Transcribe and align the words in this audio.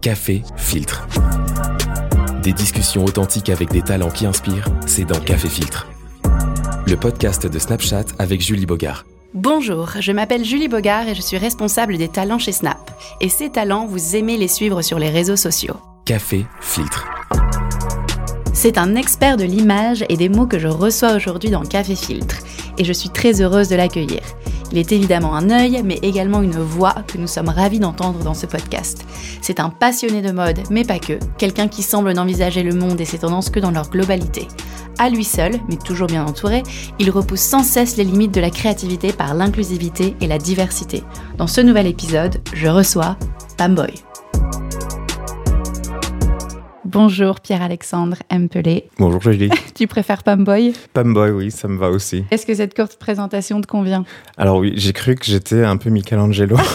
Café 0.00 0.42
Filtre. 0.56 1.06
Des 2.42 2.54
discussions 2.54 3.04
authentiques 3.04 3.50
avec 3.50 3.70
des 3.70 3.82
talents 3.82 4.08
qui 4.08 4.24
inspirent, 4.24 4.64
c'est 4.86 5.04
dans 5.04 5.20
Café 5.20 5.46
Filtre. 5.46 5.88
Le 6.86 6.96
podcast 6.96 7.46
de 7.46 7.58
Snapchat 7.58 8.06
avec 8.18 8.40
Julie 8.40 8.64
Bogart. 8.64 9.04
Bonjour, 9.34 9.90
je 10.00 10.12
m'appelle 10.12 10.42
Julie 10.42 10.68
Bogart 10.68 11.06
et 11.06 11.14
je 11.14 11.20
suis 11.20 11.36
responsable 11.36 11.98
des 11.98 12.08
talents 12.08 12.38
chez 12.38 12.52
Snap. 12.52 12.90
Et 13.20 13.28
ces 13.28 13.50
talents, 13.50 13.84
vous 13.84 14.16
aimez 14.16 14.38
les 14.38 14.48
suivre 14.48 14.80
sur 14.80 14.98
les 14.98 15.10
réseaux 15.10 15.36
sociaux. 15.36 15.76
Café 16.06 16.46
Filtre. 16.62 17.06
C'est 18.54 18.78
un 18.78 18.94
expert 18.94 19.36
de 19.36 19.44
l'image 19.44 20.06
et 20.08 20.16
des 20.16 20.30
mots 20.30 20.46
que 20.46 20.58
je 20.58 20.68
reçois 20.68 21.14
aujourd'hui 21.14 21.50
dans 21.50 21.62
Café 21.62 21.94
Filtre. 21.94 22.38
Et 22.78 22.84
je 22.84 22.92
suis 22.94 23.10
très 23.10 23.42
heureuse 23.42 23.68
de 23.68 23.76
l'accueillir. 23.76 24.22
Il 24.72 24.78
est 24.78 24.92
évidemment 24.92 25.34
un 25.34 25.50
œil, 25.50 25.82
mais 25.84 25.98
également 26.02 26.42
une 26.42 26.58
voix 26.58 26.94
que 27.06 27.18
nous 27.18 27.26
sommes 27.26 27.48
ravis 27.48 27.80
d'entendre 27.80 28.20
dans 28.20 28.34
ce 28.34 28.46
podcast. 28.46 29.04
C'est 29.40 29.60
un 29.60 29.70
passionné 29.70 30.22
de 30.22 30.32
mode, 30.32 30.60
mais 30.70 30.84
pas 30.84 30.98
que, 30.98 31.18
quelqu'un 31.38 31.68
qui 31.68 31.82
semble 31.82 32.12
n'envisager 32.12 32.62
le 32.62 32.74
monde 32.74 33.00
et 33.00 33.04
ses 33.04 33.18
tendances 33.18 33.50
que 33.50 33.60
dans 33.60 33.70
leur 33.70 33.90
globalité. 33.90 34.46
À 34.98 35.08
lui 35.08 35.24
seul, 35.24 35.52
mais 35.68 35.76
toujours 35.76 36.08
bien 36.08 36.26
entouré, 36.26 36.62
il 36.98 37.10
repousse 37.10 37.40
sans 37.40 37.62
cesse 37.62 37.96
les 37.96 38.04
limites 38.04 38.34
de 38.34 38.40
la 38.40 38.50
créativité 38.50 39.12
par 39.12 39.34
l'inclusivité 39.34 40.14
et 40.20 40.26
la 40.26 40.38
diversité. 40.38 41.02
Dans 41.38 41.46
ce 41.46 41.60
nouvel 41.60 41.86
épisode, 41.86 42.40
je 42.52 42.68
reçois 42.68 43.16
Pamboy. 43.56 44.09
Bonjour 46.92 47.38
Pierre-Alexandre 47.38 48.16
Empelé. 48.32 48.88
Bonjour 48.98 49.22
Julie. 49.22 49.48
tu 49.76 49.86
préfères 49.86 50.24
Pamboy 50.24 50.72
Pamboy, 50.92 51.30
oui, 51.30 51.52
ça 51.52 51.68
me 51.68 51.78
va 51.78 51.88
aussi. 51.88 52.24
Est-ce 52.32 52.44
que 52.44 52.52
cette 52.52 52.74
courte 52.74 52.96
présentation 52.96 53.60
te 53.60 53.68
convient? 53.68 54.04
Alors 54.36 54.56
oui, 54.56 54.72
j'ai 54.74 54.92
cru 54.92 55.14
que 55.14 55.24
j'étais 55.24 55.62
un 55.62 55.76
peu 55.76 55.88
Michelangelo. 55.88 56.56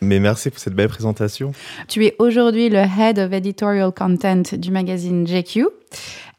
Mais 0.00 0.18
merci 0.18 0.48
pour 0.48 0.60
cette 0.60 0.72
belle 0.72 0.88
présentation. 0.88 1.52
Tu 1.88 2.06
es 2.06 2.16
aujourd'hui 2.18 2.70
le 2.70 2.78
Head 2.78 3.18
of 3.18 3.34
Editorial 3.34 3.92
Content 3.92 4.44
du 4.56 4.70
magazine 4.70 5.26
JQ. 5.26 5.66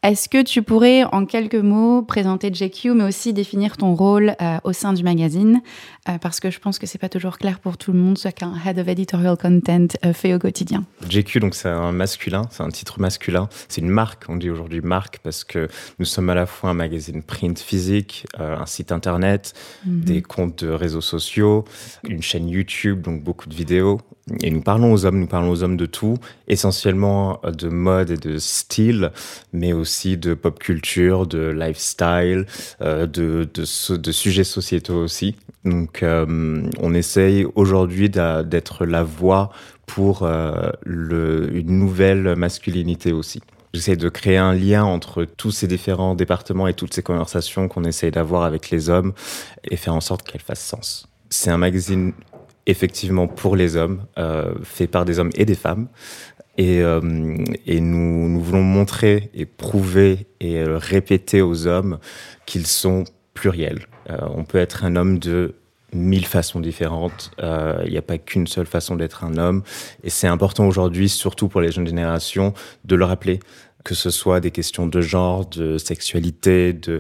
Est-ce 0.08 0.30
que 0.30 0.42
tu 0.42 0.62
pourrais, 0.62 1.04
en 1.04 1.26
quelques 1.26 1.56
mots, 1.56 2.02
présenter 2.02 2.50
JQ, 2.54 2.92
mais 2.94 3.04
aussi 3.04 3.34
définir 3.34 3.76
ton 3.76 3.94
rôle 3.94 4.38
euh, 4.42 4.58
au 4.64 4.72
sein 4.72 4.94
du 4.94 5.04
magazine? 5.04 5.62
Euh, 6.08 6.18
Parce 6.22 6.40
que 6.40 6.50
je 6.50 6.60
pense 6.60 6.80
que 6.80 6.88
c'est 6.88 6.98
pas 6.98 7.10
toujours 7.10 7.38
clair 7.38 7.60
pour 7.60 7.78
tout 7.78 7.92
le 7.92 8.00
monde 8.00 8.18
ce 8.18 8.30
qu'un 8.30 8.54
Head 8.66 8.80
of 8.80 8.88
Editorial 8.88 9.36
Content 9.36 9.88
euh, 10.06 10.14
fait 10.14 10.34
au 10.34 10.40
quotidien. 10.40 10.86
JQ, 11.10 11.42
donc 11.42 11.56
c'est 11.56 11.68
un 11.68 11.92
masculin, 11.92 12.44
c'est 12.52 12.64
un 12.64 12.70
titre 12.70 13.02
masculin. 13.02 13.50
C'est 13.68 13.82
une 13.82 13.90
marque, 13.90 14.24
on 14.30 14.38
dit 14.38 14.50
aujourd'hui 14.50 14.80
marque, 14.80 15.20
parce 15.24 15.44
que 15.44 15.68
nous 16.00 16.06
sommes 16.06 16.30
à 16.30 16.36
la 16.36 16.46
fois 16.46 16.70
un 16.70 16.74
magazine 16.74 17.22
print 17.22 17.60
physique, 17.60 18.28
un 18.40 18.66
site 18.66 18.94
internet, 18.94 19.56
mhm. 19.86 20.06
des 20.06 20.22
comptes 20.22 20.64
de 20.64 20.70
réseaux 20.70 21.02
sociaux, 21.02 21.66
une 22.08 22.22
chaîne 22.22 22.48
YouTube, 22.48 23.02
donc 23.02 23.22
beaucoup 23.22 23.50
de 23.50 23.56
vidéos. 23.56 24.00
Et 24.42 24.52
nous 24.52 24.62
parlons 24.62 24.92
aux 24.92 25.06
hommes, 25.06 25.20
nous 25.20 25.28
parlons 25.28 25.50
aux 25.52 25.64
hommes 25.64 25.78
de 25.78 25.86
tout, 25.86 26.18
essentiellement 26.50 27.40
de 27.44 27.70
mode 27.70 28.12
et 28.12 28.18
de 28.18 28.38
style, 28.40 29.12
mais 29.54 29.72
aussi 29.72 29.97
de 30.06 30.34
pop 30.34 30.60
culture, 30.60 31.26
de 31.28 31.50
lifestyle, 31.50 32.46
euh, 32.82 33.08
de, 33.08 33.48
de, 33.54 34.12
sujets 34.12 34.44
sociétaux 34.44 34.98
aussi. 34.98 35.36
Donc 35.66 36.04
euh, 36.04 36.64
on 36.80 36.94
essaye 36.94 37.46
aujourd'hui 37.56 38.10
d'être 38.10 38.86
la 38.86 39.04
voix 39.04 39.50
pour 39.86 40.24
euh, 40.24 40.72
une 40.86 41.80
nouvelle 41.80 42.36
masculinité 42.36 43.12
aussi. 43.12 43.42
J'essaie 43.74 43.96
de 43.96 44.10
créer 44.10 44.38
un 44.38 44.54
lien 44.54 44.84
entre 44.84 45.26
tous 45.26 45.52
ces 45.52 45.68
différents 45.68 46.16
départements 46.16 46.68
et 46.68 46.74
toutes 46.74 46.94
ces 46.94 47.04
conversations 47.04 47.68
qu'on 47.68 47.84
essaye 47.84 48.12
d'avoir 48.12 48.44
avec 48.44 48.70
les 48.70 48.90
hommes 48.90 49.14
et 49.64 49.76
faire 49.76 49.94
en 49.94 50.02
sorte 50.02 50.24
qu'elles 50.24 50.42
fassent 50.42 50.64
sens. 50.64 51.08
C'est 51.30 51.50
un 51.50 51.58
magazine 51.58 52.14
effectivement 52.66 53.28
pour 53.28 53.56
les 53.56 53.78
hommes, 53.78 54.04
fait 54.64 54.88
par 54.88 55.06
des 55.06 55.20
hommes 55.20 55.30
et 55.36 55.46
des 55.46 55.56
femmes. 55.56 55.88
Et, 56.58 56.82
euh, 56.82 57.38
et 57.66 57.80
nous, 57.80 58.30
nous, 58.30 58.42
voulons 58.42 58.64
montrer 58.64 59.30
et 59.34 59.46
prouver 59.46 60.28
et 60.40 60.58
euh, 60.58 60.78
répéter 60.78 61.42
aux 61.42 61.68
hommes 61.68 62.00
qu'ils 62.46 62.66
sont 62.66 63.04
pluriels. 63.34 63.86
Euh, 64.10 64.18
on 64.36 64.44
peut 64.44 64.58
être 64.58 64.84
un 64.84 64.96
homme 64.96 65.20
de 65.20 65.54
mille 65.94 66.26
façons 66.26 66.60
différentes. 66.60 67.32
Il 67.40 67.90
n'y 67.90 67.98
a 67.98 68.02
pas 68.02 68.18
qu'une 68.18 68.48
seule 68.48 68.66
façon 68.66 68.96
d'être 68.96 69.24
un 69.24 69.38
homme. 69.38 69.64
Et 70.04 70.10
c'est 70.10 70.28
important 70.28 70.68
aujourd'hui, 70.68 71.08
surtout 71.08 71.48
pour 71.48 71.62
les 71.62 71.72
jeunes 71.72 71.88
générations, 71.88 72.54
de 72.84 72.96
le 72.96 73.06
rappeler 73.06 73.40
que 73.88 73.96
ce 73.96 74.10
soit 74.10 74.42
des 74.42 74.52
questions 74.52 74.86
de 74.86 75.00
genre, 75.00 75.46
de 75.46 75.78
sexualité, 75.78 76.74
de, 76.74 77.00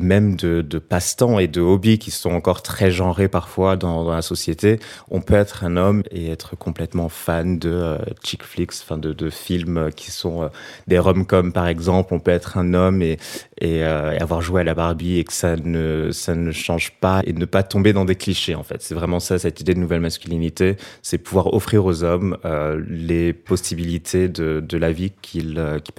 même 0.00 0.34
de, 0.34 0.78
passe-temps 0.78 1.38
et 1.38 1.46
de 1.46 1.60
hobbies 1.60 1.98
qui 1.98 2.10
sont 2.10 2.30
encore 2.30 2.62
très 2.62 2.90
genrés 2.90 3.28
parfois 3.28 3.76
dans, 3.76 4.10
la 4.10 4.22
société. 4.22 4.80
On 5.10 5.20
peut 5.20 5.34
être 5.34 5.62
un 5.62 5.76
homme 5.76 6.02
et 6.10 6.30
être 6.30 6.56
complètement 6.56 7.10
fan 7.10 7.58
de 7.58 7.70
euh, 7.70 7.98
chick 8.24 8.42
flicks, 8.44 8.72
enfin 8.82 8.96
de, 8.96 9.30
films 9.30 9.90
qui 9.94 10.10
sont 10.10 10.44
euh, 10.44 10.48
des 10.86 10.98
rom-coms 10.98 11.52
par 11.52 11.66
exemple. 11.66 12.14
On 12.14 12.18
peut 12.20 12.30
être 12.30 12.56
un 12.56 12.72
homme 12.72 13.02
et, 13.02 13.18
et, 13.62 13.84
euh, 13.84 14.18
avoir 14.18 14.42
joué 14.42 14.62
à 14.62 14.64
la 14.64 14.74
Barbie 14.74 15.18
et 15.18 15.24
que 15.24 15.32
ça 15.32 15.56
ne, 15.56 16.10
ça 16.10 16.34
ne 16.34 16.50
change 16.50 16.92
pas 17.00 17.22
et 17.24 17.32
ne 17.32 17.44
pas 17.44 17.62
tomber 17.62 17.92
dans 17.92 18.04
des 18.04 18.16
clichés 18.16 18.56
en 18.56 18.64
fait. 18.64 18.82
C'est 18.82 18.94
vraiment 18.94 19.20
ça 19.20 19.38
cette 19.38 19.60
idée 19.60 19.74
de 19.74 19.78
nouvelle 19.78 20.00
masculinité, 20.00 20.76
c'est 21.02 21.18
pouvoir 21.18 21.54
offrir 21.54 21.84
aux 21.84 22.02
hommes 22.02 22.36
euh, 22.44 22.82
les 22.88 23.32
possibilités 23.32 24.28
de, 24.28 24.60
de 24.66 24.78
la 24.78 24.90
vie 24.90 25.12
qu'ils 25.22 25.58
euh, 25.58 25.78
qu'ils 25.78 25.94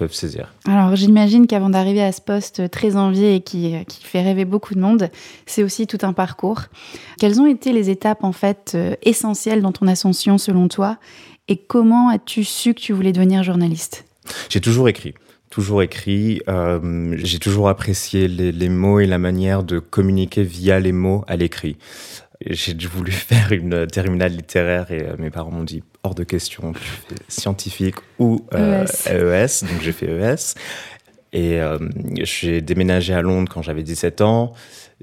alors 0.66 0.96
j'imagine 0.96 1.46
qu'avant 1.46 1.70
d'arriver 1.70 2.02
à 2.02 2.12
ce 2.12 2.20
poste 2.20 2.70
très 2.70 2.96
envié 2.96 3.36
et 3.36 3.40
qui, 3.40 3.74
qui, 3.86 4.04
fait 4.04 4.22
rêver 4.22 4.44
beaucoup 4.44 4.74
de 4.74 4.80
monde, 4.80 5.10
c'est 5.46 5.62
aussi 5.62 5.86
tout 5.86 5.98
un 6.02 6.12
parcours. 6.12 6.62
Quelles 7.18 7.40
ont 7.40 7.46
été 7.46 7.72
les 7.72 7.90
étapes 7.90 8.24
en 8.24 8.32
fait 8.32 8.72
euh, 8.74 8.94
essentielles 9.02 9.62
dans 9.62 9.72
ton 9.72 9.86
ascension 9.86 10.38
selon 10.38 10.68
toi? 10.68 10.98
Et 11.48 11.56
comment 11.56 12.08
as-tu 12.08 12.44
su 12.44 12.74
que 12.74 12.80
tu 12.80 12.92
voulais 12.92 13.12
devenir 13.12 13.42
journaliste? 13.42 14.04
J'ai 14.48 14.60
toujours 14.60 14.88
écrit 14.88 15.14
toujours 15.50 15.82
écrit. 15.82 16.40
Euh, 16.48 17.14
j'ai 17.22 17.38
toujours 17.38 17.68
apprécié 17.68 18.26
les, 18.26 18.50
les, 18.50 18.68
mots 18.68 18.98
et 18.98 19.06
la 19.06 19.18
manière 19.18 19.62
de 19.62 19.78
communiquer 19.78 20.42
via 20.42 20.80
les 20.80 20.90
mots 20.90 21.24
à 21.28 21.36
l'écrit. 21.36 21.76
J'ai 22.44 22.74
voulu 22.88 23.12
faire 23.12 23.52
une 23.52 23.86
terminale 23.86 24.32
littéraire 24.32 24.90
et 24.90 25.02
euh, 25.02 25.14
mes 25.16 25.30
parents 25.30 25.52
m'ont 25.52 25.62
dit 25.62 25.84
hors 26.04 26.14
de 26.14 26.22
question, 26.22 26.72
tu 26.72 26.80
fais 26.80 27.14
scientifique 27.28 27.96
ou 28.18 28.44
euh, 28.54 28.84
EES. 29.06 29.66
donc 29.66 29.80
j'ai 29.82 29.92
fait 29.92 30.06
ES. 30.06 30.54
Et 31.32 31.60
euh, 31.60 31.78
j'ai 32.22 32.60
déménagé 32.60 33.12
à 33.12 33.22
Londres 33.22 33.50
quand 33.52 33.62
j'avais 33.62 33.82
17 33.82 34.20
ans. 34.20 34.52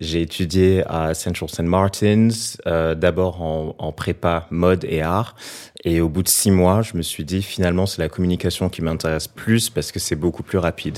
J'ai 0.02 0.24
étudié 0.24 0.84
à 0.88 1.14
Central 1.14 1.48
St. 1.48 1.62
Martin's, 1.62 2.58
euh, 2.66 2.96
d'abord 2.96 3.44
en, 3.44 3.76
en, 3.78 3.92
prépa 3.92 4.48
mode 4.50 4.84
et 4.90 5.04
art. 5.04 5.36
Et 5.84 6.02
au 6.02 6.10
bout 6.10 6.24
de 6.24 6.28
six 6.28 6.50
mois, 6.50 6.82
je 6.82 6.98
me 6.98 7.04
suis 7.04 7.24
dit 7.24 7.44
finalement 7.44 7.86
c'est 7.86 8.02
la 8.02 8.10
communication 8.10 8.68
qui 8.70 8.82
m'intéresse 8.82 9.28
plus 9.28 9.70
parce 9.70 9.92
que 9.92 10.00
c'est 10.00 10.16
beaucoup 10.16 10.42
plus 10.42 10.58
rapide. 10.58 10.98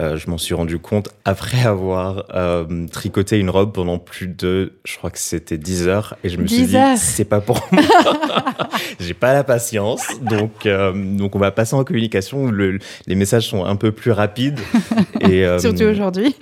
Euh, 0.00 0.16
je 0.16 0.28
m'en 0.28 0.38
suis 0.38 0.54
rendu 0.54 0.80
compte 0.80 1.10
après 1.24 1.64
avoir 1.64 2.24
euh, 2.34 2.86
tricoté 2.88 3.38
une 3.38 3.50
robe 3.50 3.72
pendant 3.72 3.98
plus 3.98 4.26
de, 4.26 4.72
je 4.84 4.96
crois 4.96 5.10
que 5.10 5.18
c'était 5.20 5.58
10 5.58 5.86
heures, 5.86 6.16
et 6.24 6.28
je 6.28 6.36
me 6.36 6.46
suis 6.48 6.66
dit 6.66 6.76
c'est 6.96 7.24
pas 7.24 7.40
pour 7.40 7.60
moi. 7.70 7.82
J'ai 9.00 9.14
pas 9.14 9.32
la 9.32 9.44
patience, 9.44 10.02
donc 10.22 10.66
donc 10.66 11.36
on 11.36 11.38
va 11.38 11.50
passer 11.52 11.74
en 11.74 11.84
communication. 11.84 12.50
Le, 12.50 12.78
les 13.06 13.14
messages 13.14 13.48
sont 13.48 13.64
un 13.64 13.76
peu 13.76 13.92
plus 13.92 14.10
rapides. 14.10 14.58
Et, 15.20 15.44
Surtout 15.58 15.84
aujourd'hui. 15.84 16.34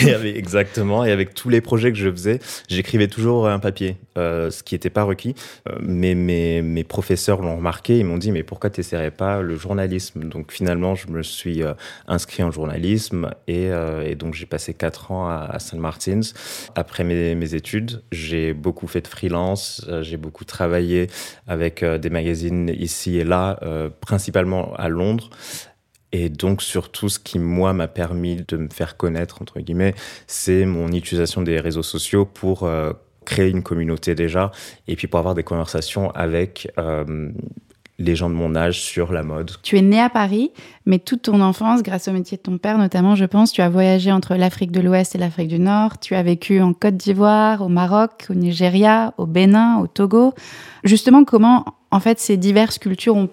exactement. 0.24 1.04
Et 1.04 1.12
avec 1.12 1.34
tous 1.34 1.48
les 1.50 1.60
projets 1.60 1.92
que 1.92 1.98
je 1.98 2.10
faisais, 2.10 2.38
j'écrivais 2.68 3.08
toujours 3.08 3.48
un 3.48 3.58
papier, 3.58 3.96
euh, 4.16 4.50
ce 4.50 4.62
qui 4.62 4.74
n'était 4.74 4.90
pas 4.90 5.02
requis. 5.02 5.34
mais 5.80 6.14
mes, 6.14 6.62
mes 6.62 6.84
professeurs 6.84 7.42
l'ont 7.42 7.56
remarqué, 7.56 7.98
ils 7.98 8.04
m'ont 8.04 8.18
dit 8.18 8.32
mais 8.32 8.42
pourquoi 8.42 8.70
tu 8.70 8.80
n'essaierais 8.80 9.10
pas 9.10 9.42
le 9.42 9.56
journalisme? 9.56 10.24
Donc 10.24 10.52
finalement, 10.52 10.94
je 10.94 11.08
me 11.08 11.22
suis 11.22 11.62
euh, 11.62 11.74
inscrit 12.06 12.42
en 12.42 12.50
journalisme 12.50 13.30
et, 13.46 13.70
euh, 13.70 14.14
donc 14.14 14.34
j'ai 14.34 14.46
passé 14.46 14.74
quatre 14.74 15.10
ans 15.10 15.28
à, 15.28 15.48
à 15.50 15.58
St. 15.58 15.74
Martin's. 15.76 16.34
Après 16.74 17.04
mes, 17.04 17.34
mes 17.34 17.54
études, 17.54 18.02
j'ai 18.12 18.52
beaucoup 18.52 18.86
fait 18.86 19.00
de 19.00 19.08
freelance, 19.08 19.84
euh, 19.88 20.02
j'ai 20.02 20.16
beaucoup 20.16 20.44
travaillé 20.44 21.08
avec 21.46 21.84
des 21.84 22.10
magazines 22.10 22.68
ici 22.78 23.18
et 23.18 23.24
là, 23.24 23.58
principalement 24.00 24.74
à 24.74 24.88
Londres. 24.88 25.30
Et 26.12 26.28
donc, 26.28 26.62
surtout, 26.62 27.08
ce 27.08 27.18
qui, 27.18 27.38
moi, 27.38 27.72
m'a 27.72 27.88
permis 27.88 28.42
de 28.48 28.56
me 28.56 28.68
faire 28.68 28.96
connaître, 28.96 29.42
entre 29.42 29.60
guillemets, 29.60 29.94
c'est 30.26 30.64
mon 30.64 30.88
utilisation 30.88 31.42
des 31.42 31.60
réseaux 31.60 31.84
sociaux 31.84 32.24
pour 32.24 32.64
euh, 32.64 32.92
créer 33.24 33.50
une 33.50 33.62
communauté 33.62 34.14
déjà, 34.14 34.50
et 34.88 34.96
puis 34.96 35.06
pour 35.06 35.20
avoir 35.20 35.34
des 35.34 35.44
conversations 35.44 36.10
avec 36.10 36.70
euh, 36.78 37.30
les 38.00 38.16
gens 38.16 38.30
de 38.30 38.34
mon 38.34 38.56
âge 38.56 38.80
sur 38.80 39.12
la 39.12 39.22
mode. 39.22 39.52
Tu 39.62 39.78
es 39.78 39.82
né 39.82 40.00
à 40.00 40.08
Paris, 40.08 40.50
mais 40.86 40.98
toute 40.98 41.22
ton 41.22 41.40
enfance, 41.42 41.82
grâce 41.82 42.08
au 42.08 42.12
métier 42.12 42.38
de 42.38 42.42
ton 42.42 42.58
père 42.58 42.78
notamment, 42.78 43.14
je 43.14 43.26
pense, 43.26 43.52
tu 43.52 43.60
as 43.60 43.68
voyagé 43.68 44.10
entre 44.10 44.34
l'Afrique 44.34 44.72
de 44.72 44.80
l'Ouest 44.80 45.14
et 45.14 45.18
l'Afrique 45.18 45.48
du 45.48 45.58
Nord. 45.58 46.00
Tu 46.00 46.14
as 46.14 46.22
vécu 46.22 46.60
en 46.60 46.72
Côte 46.72 46.96
d'Ivoire, 46.96 47.60
au 47.60 47.68
Maroc, 47.68 48.26
au 48.30 48.34
Nigeria, 48.34 49.12
au 49.18 49.26
Bénin, 49.26 49.78
au 49.78 49.86
Togo. 49.86 50.32
Justement, 50.82 51.24
comment, 51.24 51.66
en 51.90 52.00
fait, 52.00 52.18
ces 52.18 52.38
diverses 52.38 52.78
cultures 52.78 53.16
ont, 53.16 53.28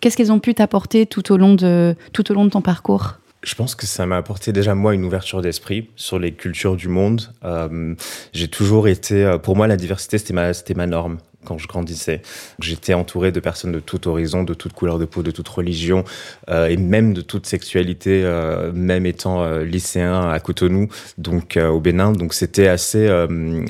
qu'est-ce 0.00 0.16
qu'elles 0.16 0.32
ont 0.32 0.40
pu 0.40 0.54
t'apporter 0.54 1.06
tout 1.06 1.32
au 1.32 1.36
long 1.36 1.54
de 1.54 1.94
tout 2.12 2.30
au 2.30 2.34
long 2.34 2.44
de 2.44 2.50
ton 2.50 2.62
parcours? 2.62 3.14
Je 3.42 3.54
pense 3.54 3.74
que 3.74 3.86
ça 3.86 4.04
m'a 4.04 4.18
apporté 4.18 4.52
déjà 4.52 4.74
moi 4.74 4.94
une 4.94 5.04
ouverture 5.04 5.40
d'esprit 5.40 5.88
sur 5.96 6.18
les 6.18 6.32
cultures 6.32 6.76
du 6.76 6.88
monde. 6.88 7.32
Euh, 7.42 7.94
j'ai 8.34 8.48
toujours 8.48 8.86
été, 8.86 9.24
euh, 9.24 9.38
pour 9.38 9.56
moi, 9.56 9.66
la 9.66 9.78
diversité 9.78 10.18
c'était 10.18 10.34
ma, 10.34 10.52
c'était 10.52 10.74
ma 10.74 10.86
norme. 10.86 11.18
Quand 11.44 11.58
je 11.58 11.66
grandissais. 11.66 12.22
J'étais 12.60 12.94
entouré 12.94 13.32
de 13.32 13.40
personnes 13.40 13.72
de 13.72 13.80
tout 13.80 14.08
horizon, 14.08 14.42
de 14.42 14.54
toute 14.54 14.72
couleur 14.72 14.98
de 14.98 15.04
peau, 15.04 15.22
de 15.22 15.30
toute 15.30 15.48
religion, 15.48 16.04
euh, 16.50 16.68
et 16.68 16.76
même 16.76 17.14
de 17.14 17.20
toute 17.20 17.46
sexualité, 17.46 18.22
euh, 18.24 18.72
même 18.72 19.06
étant 19.06 19.42
euh, 19.42 19.64
lycéen 19.64 20.28
à 20.28 20.38
Cotonou, 20.40 20.88
donc 21.18 21.58
au 21.58 21.80
Bénin. 21.80 22.12
Donc 22.12 22.34
c'était 22.34 22.68
assez, 22.68 23.08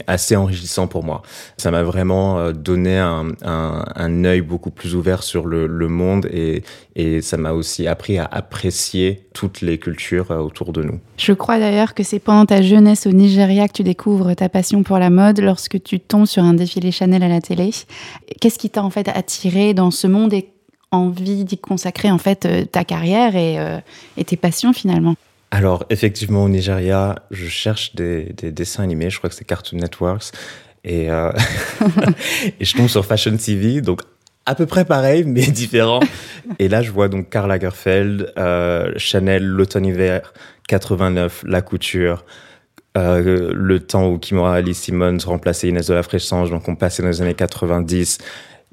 assez 0.07 0.37
enrichissant 0.37 0.87
pour 0.87 1.05
moi. 1.05 1.23
Ça 1.57 1.71
m'a 1.71 1.83
vraiment 1.83 2.53
donné 2.53 2.99
un, 2.99 4.25
œil 4.25 4.41
beaucoup 4.41 4.71
plus 4.71 4.95
ouvert 4.95 5.23
sur 5.23 5.47
le, 5.47 5.67
le 5.67 5.89
monde 5.89 6.27
et, 6.27 6.63
et 6.97 7.21
ça 7.23 7.37
m'a 7.37 7.53
aussi 7.53 7.87
appris 7.87 8.19
à 8.19 8.25
apprécier 8.25 9.27
toutes 9.33 9.61
les 9.61 9.79
cultures 9.79 10.31
autour 10.31 10.73
de 10.73 10.83
nous. 10.83 11.01
Je 11.17 11.33
crois 11.33 11.59
d'ailleurs 11.59 11.95
que 11.95 12.03
c'est 12.03 12.19
pendant 12.19 12.47
ta 12.47 12.63
jeunesse 12.63 13.07
au 13.07 13.13
Nigeria 13.13 13.69
que 13.69 13.73
tu 13.73 13.83
découvres 13.83 14.35
ta 14.35 14.49
passion 14.49 14.83
pour 14.83 14.99
la 14.99 15.11
mode 15.11 15.41
lorsque 15.41 15.83
tu 15.83 16.01
tombes 16.01 16.27
sur 16.27 16.43
un 16.43 16.55
défilé 16.55 16.91
Chanel 16.91 17.23
à 17.23 17.29
la 17.29 17.41
télé. 17.41 17.71
Qu'est-ce 18.41 18.59
qui 18.59 18.71
t'a 18.71 18.83
en 18.83 18.91
fait 18.91 19.09
attiré 19.09 19.75
dans 19.75 19.91
ce 19.91 20.07
monde 20.07 20.33
et 20.33 20.49
envie 20.91 21.45
d'y 21.45 21.59
consacrer 21.59 22.11
en 22.11 22.19
fait 22.19 22.47
euh, 22.47 22.65
ta 22.65 22.85
carrière 22.85 23.33
euh, 23.35 23.81
et, 24.17 24.25
tes 24.25 24.37
passions 24.37 24.73
finalement? 24.73 25.15
Alors 25.51 25.85
effectivement 25.91 26.45
au 26.45 26.49
Nigeria, 26.49 27.17
je 27.31 27.47
cherche 27.47 27.95
des, 27.95 28.33
dessins 28.43 28.83
animés, 28.83 29.11
je 29.11 29.19
crois 29.19 29.31
que 29.31 29.37
c'est 29.37 29.45
Cartoon 29.45 29.79
Networks, 29.79 30.33
et, 30.85 31.11
euh, 31.11 31.33
et 32.61 32.65
je 32.65 32.77
tombe 32.77 32.89
sur 32.89 33.05
Fashion 33.05 33.37
TV, 33.37 33.81
donc 33.81 34.03
à 34.47 34.55
peu 34.55 34.67
près 34.67 34.85
pareil, 34.85 35.25
mais 35.25 35.47
différent. 35.47 36.01
Et 36.59 36.69
là, 36.69 36.83
je 36.83 36.91
vois 36.91 37.09
donc 37.09 37.29
Karl 37.31 37.49
Lagerfeld, 37.49 38.33
Chanel, 38.97 39.45
l'automne-hiver 39.45 40.33
89, 40.69 41.45
la 41.47 41.63
couture, 41.63 42.25
euh, 42.97 43.53
le 43.55 43.81
temps 43.81 44.09
où 44.09 44.19
Kimura 44.19 44.55
Alice 44.55 44.79
Simmons 44.79 45.19
remplaçait 45.25 45.69
Inès 45.69 45.87
de 45.87 45.95
la 45.95 46.03
Fréchange, 46.03 46.51
donc 46.51 46.69
on 46.69 46.75
passait 46.75 47.03
dans 47.03 47.09
les 47.09 47.23
années 47.23 47.35
90. 47.35 48.19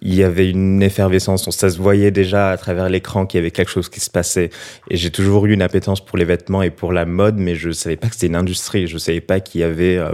Il 0.01 0.13
y 0.13 0.23
avait 0.23 0.49
une 0.49 0.83
effervescence, 0.83 1.49
ça 1.49 1.69
se 1.69 1.77
voyait 1.77 2.11
déjà 2.11 2.51
à 2.51 2.57
travers 2.57 2.87
l'écran 2.87 3.25
qu'il 3.25 3.39
y 3.39 3.41
avait 3.41 3.51
quelque 3.51 3.71
chose 3.71 3.89
qui 3.89 3.99
se 3.99 4.11
passait. 4.11 4.51
Et 4.91 4.97
j'ai 4.97 5.09
toujours 5.09 5.47
eu 5.47 5.53
une 5.53 5.63
appétence 5.63 6.05
pour 6.05 6.17
les 6.17 6.25
vêtements 6.25 6.61
et 6.61 6.69
pour 6.69 6.93
la 6.93 7.05
mode, 7.05 7.37
mais 7.37 7.55
je 7.55 7.71
savais 7.71 7.95
pas 7.95 8.07
que 8.07 8.13
c'était 8.13 8.27
une 8.27 8.35
industrie. 8.35 8.87
Je 8.87 8.97
savais 8.97 9.21
pas 9.21 9.39
qu'il 9.39 9.61
y 9.61 9.63
avait 9.63 9.97
euh, 9.97 10.13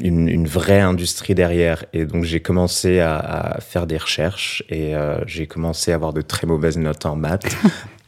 une, 0.00 0.46
vraie 0.46 0.80
industrie 0.80 1.34
derrière. 1.34 1.84
Et 1.92 2.04
donc 2.04 2.24
j'ai 2.24 2.40
commencé 2.40 2.98
à, 2.98 3.16
à, 3.16 3.60
faire 3.60 3.86
des 3.86 3.96
recherches 3.96 4.64
et 4.68 4.96
euh, 4.96 5.24
j'ai 5.26 5.46
commencé 5.46 5.92
à 5.92 5.94
avoir 5.94 6.12
de 6.12 6.22
très 6.22 6.46
mauvaises 6.46 6.78
notes 6.78 7.06
en 7.06 7.14
maths. 7.14 7.46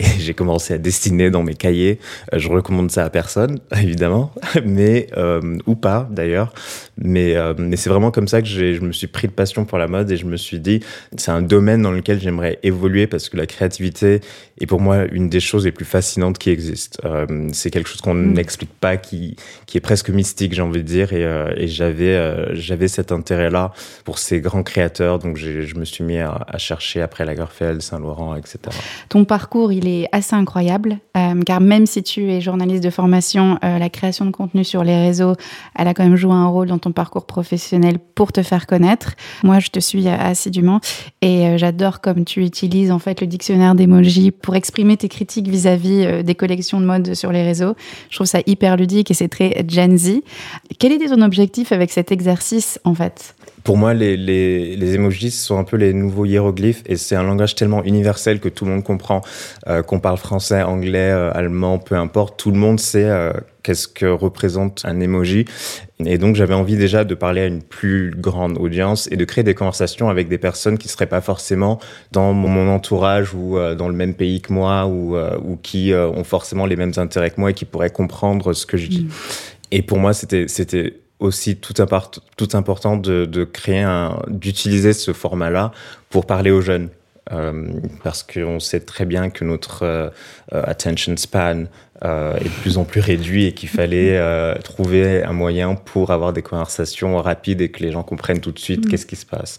Et 0.01 0.05
j'ai 0.19 0.35
commencé 0.35 0.75
à 0.75 0.79
dessiner 0.79 1.31
dans 1.31 1.43
mes 1.43 1.55
cahiers. 1.55 1.99
Euh, 2.33 2.39
je 2.39 2.49
recommande 2.49 2.91
ça 2.91 3.05
à 3.05 3.11
personne, 3.11 3.59
évidemment, 3.77 4.33
mais 4.65 5.09
euh, 5.17 5.59
ou 5.67 5.75
pas 5.75 6.09
d'ailleurs. 6.11 6.53
Mais, 6.97 7.35
euh, 7.35 7.55
mais 7.59 7.77
c'est 7.77 7.91
vraiment 7.91 8.11
comme 8.11 8.29
ça 8.29 8.41
que 8.41 8.47
je 8.47 8.81
me 8.81 8.93
suis 8.93 9.09
pris 9.09 9.27
de 9.27 9.33
passion 9.33 9.65
pour 9.65 9.79
la 9.79 9.89
mode 9.89 10.11
et 10.11 10.17
je 10.17 10.27
me 10.27 10.37
suis 10.37 10.61
dit, 10.61 10.81
c'est 11.17 11.33
un 11.33 11.43
domaine 11.43 11.83
dans 11.83 11.91
lequel 11.91 12.21
j'aimerais 12.21 12.59
évoluer 12.63 13.07
parce 13.09 13.29
que 13.29 13.37
la 13.37 13.47
créativité 13.47 14.21
est 14.61 14.67
pour 14.67 14.81
moi 14.81 15.05
une 15.11 15.29
des 15.29 15.41
choses 15.41 15.65
les 15.65 15.73
plus 15.73 15.85
fascinantes 15.85 16.39
qui 16.39 16.51
existent. 16.51 17.01
Euh, 17.05 17.49
c'est 17.53 17.71
quelque 17.71 17.89
chose 17.89 18.01
qu'on 18.01 18.15
mm. 18.15 18.35
n'explique 18.35 18.73
pas, 18.73 18.97
qui, 18.97 19.37
qui 19.67 19.79
est 19.79 19.81
presque 19.81 20.11
mystique, 20.11 20.55
j'ai 20.55 20.63
envie 20.63 20.83
de 20.83 20.89
dire. 20.89 21.13
Et, 21.13 21.25
et 21.57 21.67
j'avais, 21.67 22.55
j'avais 22.55 22.89
cet 22.89 23.11
intérêt-là 23.11 23.73
pour 24.05 24.19
ces 24.19 24.41
grands 24.41 24.63
créateurs. 24.63 25.19
Donc 25.19 25.37
je 25.37 25.75
me 25.75 25.85
suis 25.85 26.05
mis 26.05 26.19
à, 26.19 26.45
à 26.47 26.59
chercher 26.59 27.03
après 27.03 27.25
Lagerfeld, 27.25 27.83
Saint-Laurent, 27.83 28.37
etc. 28.37 28.59
Ton 29.09 29.25
parcours, 29.25 29.73
il 29.73 29.84
est 29.87 30.09
assez 30.13 30.35
incroyable, 30.35 30.99
car 31.47 31.61
même 31.61 31.87
si 31.87 32.03
tu 32.03 32.31
es 32.31 32.41
journaliste 32.41 32.83
de 32.83 32.91
formation, 32.91 33.59
la 33.63 33.89
création 33.89 34.25
de 34.25 34.31
contenu 34.31 34.65
sur 34.65 34.85
les 34.85 34.97
réseaux, 34.97 35.35
elle 35.77 35.89
a 35.89 35.95
quand 35.95 36.05
même 36.05 36.17
joué 36.17 36.33
un 36.33 36.47
rôle 36.47 36.69
dans 36.69 36.79
ton 36.79 36.93
parcours 36.93 37.27
professionnel 37.27 37.99
pour 38.15 38.33
te 38.33 38.43
faire 38.43 38.67
connaître. 38.67 39.15
Moi, 39.43 39.59
je 39.61 39.69
te 39.69 39.81
suis 39.81 40.09
assidûment 40.09 40.81
et 41.23 41.57
j'adore 41.59 42.01
comme 42.01 42.25
tu 42.25 42.45
utilises 42.45 42.91
en 42.91 42.99
fait 42.99 43.21
le 43.21 43.27
dictionnaire 43.27 43.75
d'emoji 43.75 44.31
pour 44.31 44.55
exprimer 44.57 44.97
tes 44.97 45.09
critiques 45.09 45.49
vis-à-vis 45.49 46.05
euh, 46.05 46.23
des 46.23 46.35
collections 46.35 46.81
de 46.81 46.87
mode 46.87 47.15
sur 47.15 47.33
les 47.33 47.43
réseaux. 47.43 47.75
Je 48.11 48.17
trouve 48.17 48.27
ça 48.27 48.41
hyper 48.47 48.77
ludique 48.77 49.11
et 49.11 49.15
c'est 49.15 49.29
très 49.29 49.65
Gen 49.69 49.97
Z. 49.97 50.21
Quel 50.79 50.93
était 50.93 51.07
ton 51.07 51.23
objectif 51.23 51.73
avec 51.73 51.91
cet 51.91 52.13
exercice 52.13 52.81
en 52.85 52.95
fait? 52.95 53.35
Pour 53.65 53.79
moi, 53.79 53.95
les, 53.95 54.19
les, 54.19 54.77
les 54.77 54.95
emojis 54.95 55.31
sont 55.31 55.59
un 55.59 55.65
peu 55.65 55.79
les 55.79 55.95
nouveaux 55.95 56.27
hiéroglyphes 56.27 56.83
et 56.85 56.97
c'est 56.97 57.17
un 57.17 57.23
langage 57.23 57.55
tellement 57.55 57.83
universel 57.83 58.39
que 58.39 58.51
tout 58.51 58.67
le 58.67 58.73
monde 58.73 58.85
comprend. 58.85 59.23
Euh, 59.69 59.83
qu'on 59.83 60.01
parle 60.01 60.19
français, 60.19 60.63
anglais, 60.63 61.11
euh, 61.11 61.31
allemand, 61.33 61.79
peu 61.79 61.95
importe, 61.95 62.39
tout 62.39 62.51
le 62.51 62.59
monde 62.59 62.79
sait 62.79 63.09
euh, 63.09 63.33
qu'est-ce 63.63 63.89
que 63.89 64.05
représente 64.05 64.83
un 64.85 65.01
emoji. 65.01 65.47
Et 66.05 66.19
donc, 66.19 66.37
j'avais 66.37 66.53
envie 66.53 66.77
déjà 66.77 67.05
de 67.05 67.15
parler 67.15 67.41
à 67.41 67.47
une 67.47 67.63
plus 67.63 68.15
grande 68.15 68.59
audience 68.59 69.09
et 69.11 69.17
de 69.17 69.25
créer 69.25 69.45
des 69.45 69.55
conversations 69.55 70.11
avec 70.11 70.29
des 70.29 70.39
personnes 70.39 70.77
qui 70.77 70.89
seraient 70.89 71.07
pas 71.07 71.23
forcément 71.23 71.81
dans 72.13 72.35
mon 72.35 72.69
entourage 72.69 73.33
ou 73.33 73.57
dans 73.79 73.89
le 73.89 73.95
même 73.95 74.13
pays 74.13 74.43
que 74.43 74.53
moi 74.53 74.87
ou, 74.87 75.17
ou 75.17 75.57
qui 75.57 75.93
ont 75.95 76.25
forcément 76.25 76.67
les 76.67 76.77
mêmes 76.77 76.93
intérêts 76.97 77.31
que 77.31 77.41
moi 77.41 77.53
et 77.53 77.55
qui 77.55 77.65
pourraient 77.65 77.91
comprendre 77.91 78.53
ce 78.53 78.67
que 78.67 78.77
je 78.77 78.89
dis. 78.89 79.05
Mmh. 79.05 79.11
Et 79.71 79.83
pour 79.83 79.99
moi, 79.99 80.13
c'était, 80.13 80.47
c'était 80.49 80.95
aussi 81.21 81.57
tout, 81.57 81.75
tout 82.37 82.49
important 82.55 82.97
de, 82.97 83.25
de 83.25 83.45
créer 83.45 83.87
d'utiliser 84.29 84.93
ce 84.93 85.13
format-là 85.13 85.73
pour 86.11 86.27
parler 86.27 86.51
aux 86.51 86.61
jeunes. 86.61 86.91
Euh, 87.33 87.73
parce 88.03 88.23
qu'on 88.23 88.61
sait 88.61 88.81
très 88.81 89.07
bien 89.07 89.31
que 89.31 89.47
notre 89.47 89.83
euh, 89.83 90.11
attention 90.53 91.17
span 91.17 91.65
euh, 92.05 92.37
est 92.37 92.45
de 92.45 92.61
plus 92.61 92.77
en 92.77 92.85
plus 92.85 93.01
réduit 93.01 93.47
et 93.47 93.53
qu'il 93.53 93.71
fallait 93.71 94.21
trouver 94.63 95.25
un 95.25 95.33
moyen 95.33 95.75
pour 95.75 96.11
avoir 96.11 96.35
des 96.35 96.43
conversations 96.43 97.17
rapides 97.17 97.63
et 97.63 97.71
que 97.71 97.83
les 97.83 97.93
gens 97.93 98.03
comprennent 98.03 98.41
tout 98.41 98.53
de 98.53 98.59
suite 98.59 98.85
mmh. 98.85 98.91
qu'est-ce 98.91 99.07
qui 99.07 99.17
se 99.17 99.27
passe. 99.27 99.59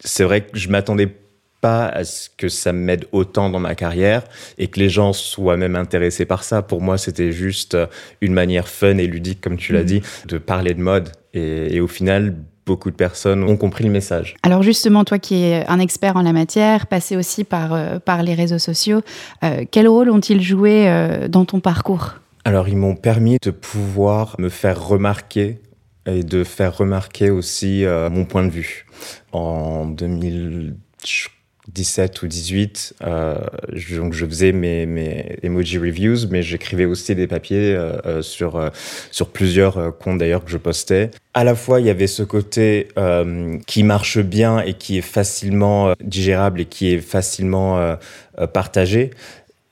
C'est 0.00 0.24
vrai 0.24 0.42
que 0.42 0.56
je 0.58 0.70
m'attendais 0.70 1.14
pas 1.60 1.86
à 1.86 2.04
ce 2.04 2.28
que 2.36 2.48
ça 2.48 2.72
m'aide 2.72 3.06
autant 3.12 3.50
dans 3.50 3.60
ma 3.60 3.74
carrière 3.74 4.22
et 4.58 4.68
que 4.68 4.78
les 4.78 4.88
gens 4.88 5.12
soient 5.12 5.56
même 5.56 5.76
intéressés 5.76 6.24
par 6.24 6.44
ça. 6.44 6.62
Pour 6.62 6.80
moi, 6.80 6.98
c'était 6.98 7.32
juste 7.32 7.76
une 8.20 8.32
manière 8.32 8.68
fun 8.68 8.98
et 8.98 9.06
ludique, 9.06 9.40
comme 9.40 9.56
tu 9.56 9.72
l'as 9.72 9.82
mm. 9.82 9.86
dit, 9.86 10.02
de 10.26 10.38
parler 10.38 10.74
de 10.74 10.80
mode. 10.80 11.10
Et, 11.34 11.80
au 11.80 11.86
final, 11.86 12.34
beaucoup 12.64 12.90
de 12.90 12.96
personnes 12.96 13.44
ont 13.44 13.56
compris 13.56 13.84
le 13.84 13.90
message. 13.90 14.36
Alors 14.42 14.62
justement, 14.62 15.04
toi 15.04 15.18
qui 15.18 15.44
es 15.44 15.66
un 15.68 15.78
expert 15.78 16.16
en 16.16 16.22
la 16.22 16.32
matière, 16.32 16.86
passé 16.86 17.16
aussi 17.16 17.44
par, 17.44 17.74
euh, 17.74 17.98
par 17.98 18.22
les 18.22 18.34
réseaux 18.34 18.58
sociaux, 18.58 19.02
euh, 19.44 19.64
quel 19.70 19.86
rôle 19.86 20.10
ont-ils 20.10 20.42
joué 20.42 20.88
euh, 20.88 21.28
dans 21.28 21.44
ton 21.44 21.60
parcours? 21.60 22.14
Alors 22.44 22.68
ils 22.68 22.76
m'ont 22.76 22.96
permis 22.96 23.38
de 23.42 23.50
pouvoir 23.50 24.34
me 24.38 24.48
faire 24.48 24.84
remarquer 24.84 25.60
et 26.06 26.22
de 26.22 26.42
faire 26.44 26.76
remarquer 26.76 27.30
aussi 27.30 27.84
mon 27.84 28.24
point 28.24 28.44
de 28.44 28.50
vue. 28.50 28.86
En 29.32 29.86
2000, 29.86 30.76
17 31.72 32.22
ou 32.22 32.26
18, 32.28 32.94
euh, 33.02 33.34
je, 33.72 33.96
donc 33.96 34.12
je 34.12 34.24
faisais 34.24 34.52
mes, 34.52 34.86
mes 34.86 35.36
emoji 35.42 35.78
reviews, 35.78 36.28
mais 36.30 36.42
j'écrivais 36.42 36.84
aussi 36.84 37.14
des 37.14 37.26
papiers 37.26 37.74
euh, 37.74 37.98
euh 38.06 38.22
sur, 38.22 38.56
euh, 38.56 38.70
sur 39.10 39.28
plusieurs 39.28 39.76
euh, 39.78 39.90
comptes 39.90 40.18
d'ailleurs 40.18 40.44
que 40.44 40.50
je 40.50 40.58
postais. 40.58 41.10
À 41.34 41.44
la 41.44 41.54
fois, 41.54 41.80
il 41.80 41.86
y 41.86 41.90
avait 41.90 42.06
ce 42.06 42.22
côté 42.22 42.88
qui 43.66 43.82
marche 43.82 44.18
bien 44.18 44.60
et 44.60 44.72
qui 44.72 44.96
est 44.96 45.02
facilement 45.02 45.92
digérable 46.02 46.62
et 46.62 46.64
qui 46.64 46.94
est 46.94 47.00
facilement 47.00 47.96
partagé, 48.54 49.10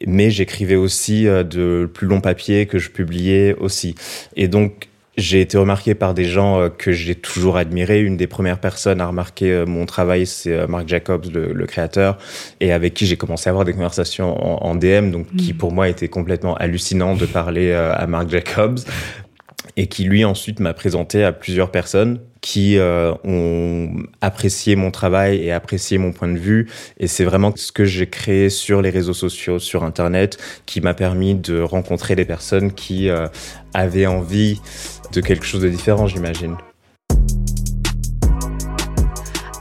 mais 0.07 0.31
j'écrivais 0.31 0.77
aussi 0.77 1.25
de 1.25 1.89
plus 1.93 2.07
longs 2.07 2.21
papiers 2.21 2.67
que 2.67 2.79
je 2.79 2.91
publiais 2.91 3.55
aussi. 3.55 3.95
Et 4.37 4.47
donc, 4.47 4.89
j'ai 5.17 5.41
été 5.41 5.57
remarqué 5.57 5.95
par 5.95 6.15
des 6.15 6.25
gens 6.25 6.61
euh, 6.61 6.69
que 6.69 6.93
j'ai 6.93 7.15
toujours 7.15 7.57
admirés. 7.57 8.01
Une 8.01 8.17
des 8.17 8.27
premières 8.27 8.59
personnes 8.59 9.01
à 9.01 9.07
remarquer 9.07 9.53
euh, 9.53 9.67
mon 9.67 9.87
travail, 9.87 10.27
c'est 10.27 10.53
euh, 10.53 10.67
Mark 10.67 10.89
Jacobs, 10.89 11.27
le, 11.33 11.53
le, 11.53 11.67
créateur, 11.67 12.19
et 12.61 12.73
avec 12.73 12.95
qui 12.95 13.07
j'ai 13.07 13.17
commencé 13.17 13.49
à 13.49 13.51
avoir 13.51 13.65
des 13.65 13.73
conversations 13.73 14.35
en, 14.35 14.71
en 14.71 14.75
DM, 14.75 15.11
donc 15.11 15.27
qui 15.37 15.53
mm. 15.53 15.57
pour 15.57 15.73
moi 15.73 15.89
était 15.89 16.09
complètement 16.09 16.55
hallucinant 16.57 17.15
de 17.15 17.27
parler 17.27 17.73
à 17.73 18.07
Mark 18.07 18.29
Jacobs, 18.29 18.81
et 19.77 19.87
qui 19.87 20.05
lui 20.05 20.25
ensuite 20.25 20.61
m'a 20.61 20.75
présenté 20.75 21.25
à 21.25 21.33
plusieurs 21.33 21.71
personnes 21.71 22.21
qui 22.45 22.77
euh, 22.77 23.15
ont 23.25 24.03
apprécié 24.21 24.77
mon 24.77 24.91
travail 24.91 25.39
et 25.39 25.51
apprécié 25.51 25.97
mon 25.97 26.13
point 26.13 26.29
de 26.29 26.39
vue. 26.39 26.69
Et 26.99 27.07
c'est 27.07 27.25
vraiment 27.25 27.53
ce 27.57 27.73
que 27.73 27.87
j'ai 27.87 28.07
créé 28.07 28.51
sur 28.51 28.83
les 28.83 28.91
réseaux 28.91 29.15
sociaux, 29.15 29.59
sur 29.59 29.83
Internet, 29.83 30.37
qui 30.67 30.83
m'a 30.83 30.93
permis 30.93 31.35
de 31.35 31.59
rencontrer 31.61 32.17
des 32.17 32.27
personnes 32.27 32.73
qui 32.73 33.09
euh, 33.09 33.29
avaient 33.73 34.05
envie 34.05 34.61
de 35.15 35.21
quelque 35.21 35.47
chose 35.47 35.63
de 35.63 35.69
différent, 35.69 36.07
j'imagine. 36.07 36.57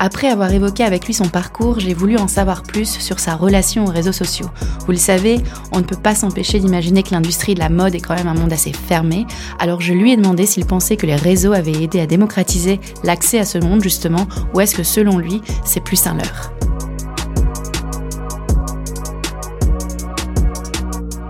Après 0.06 0.28
avoir 0.28 0.52
évoqué 0.52 0.84
avec 0.84 1.06
lui 1.06 1.14
son 1.14 1.30
parcours, 1.30 1.80
j'ai 1.80 1.94
voulu 1.94 2.18
en 2.18 2.28
savoir 2.28 2.64
plus 2.64 2.90
sur 3.00 3.20
sa 3.20 3.36
relation 3.36 3.86
aux 3.86 3.90
réseaux 3.90 4.12
sociaux. 4.12 4.50
Vous 4.86 4.92
le 4.92 4.98
savez, 4.98 5.40
on 5.72 5.78
ne 5.78 5.86
peut 5.86 5.96
pas 5.96 6.14
s'empêcher 6.14 6.60
d'imaginer 6.60 7.04
que 7.04 7.12
l'industrie 7.12 7.54
de 7.54 7.60
la 7.60 7.70
mode 7.70 7.96
est 7.96 8.02
quand 8.02 8.16
même 8.16 8.28
un 8.28 8.34
monde 8.34 8.52
assez 8.52 8.74
fermé, 8.74 9.26
alors 9.60 9.80
je 9.80 9.94
lui 9.94 10.12
ai 10.12 10.18
demandé 10.18 10.46
s'il 10.46 10.66
pensait 10.66 10.98
que 10.98 11.06
les 11.06 11.16
réseaux 11.16 11.54
avaient 11.54 11.82
aidé 11.82 12.02
à 12.02 12.06
démocratiser 12.06 12.82
l'accès 13.06 13.40
à 13.40 13.46
ce 13.46 13.60
monde 13.60 13.82
justement, 13.82 14.28
ou 14.54 14.60
est-ce 14.60 14.76
que 14.76 14.84
selon 14.84 15.20
lui, 15.20 15.42
c'est 15.64 15.82
plus 15.82 16.06
un 16.06 16.16
leurre. 16.16 16.52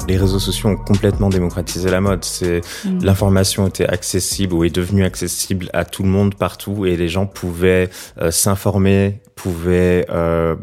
Les 0.07 0.17
réseaux 0.17 0.39
sociaux 0.39 0.69
ont 0.69 0.75
complètement 0.75 1.29
démocratisé 1.29 1.89
la 1.89 2.01
mode. 2.01 2.24
C'est 2.24 2.62
mm. 2.86 3.03
l'information 3.03 3.67
était 3.67 3.88
accessible 3.88 4.53
ou 4.53 4.63
est 4.63 4.75
devenue 4.75 5.03
accessible 5.03 5.69
à 5.74 5.86
tout 5.86 6.03
le 6.03 6.10
monde 6.10 6.36
partout 6.36 6.86
et 6.86 6.98
les 6.98 7.07
gens 7.07 7.25
pouvaient 7.25 7.89
euh, 8.22 8.31
s'informer, 8.31 9.22
pouvaient 9.36 10.05
euh, 10.10 10.55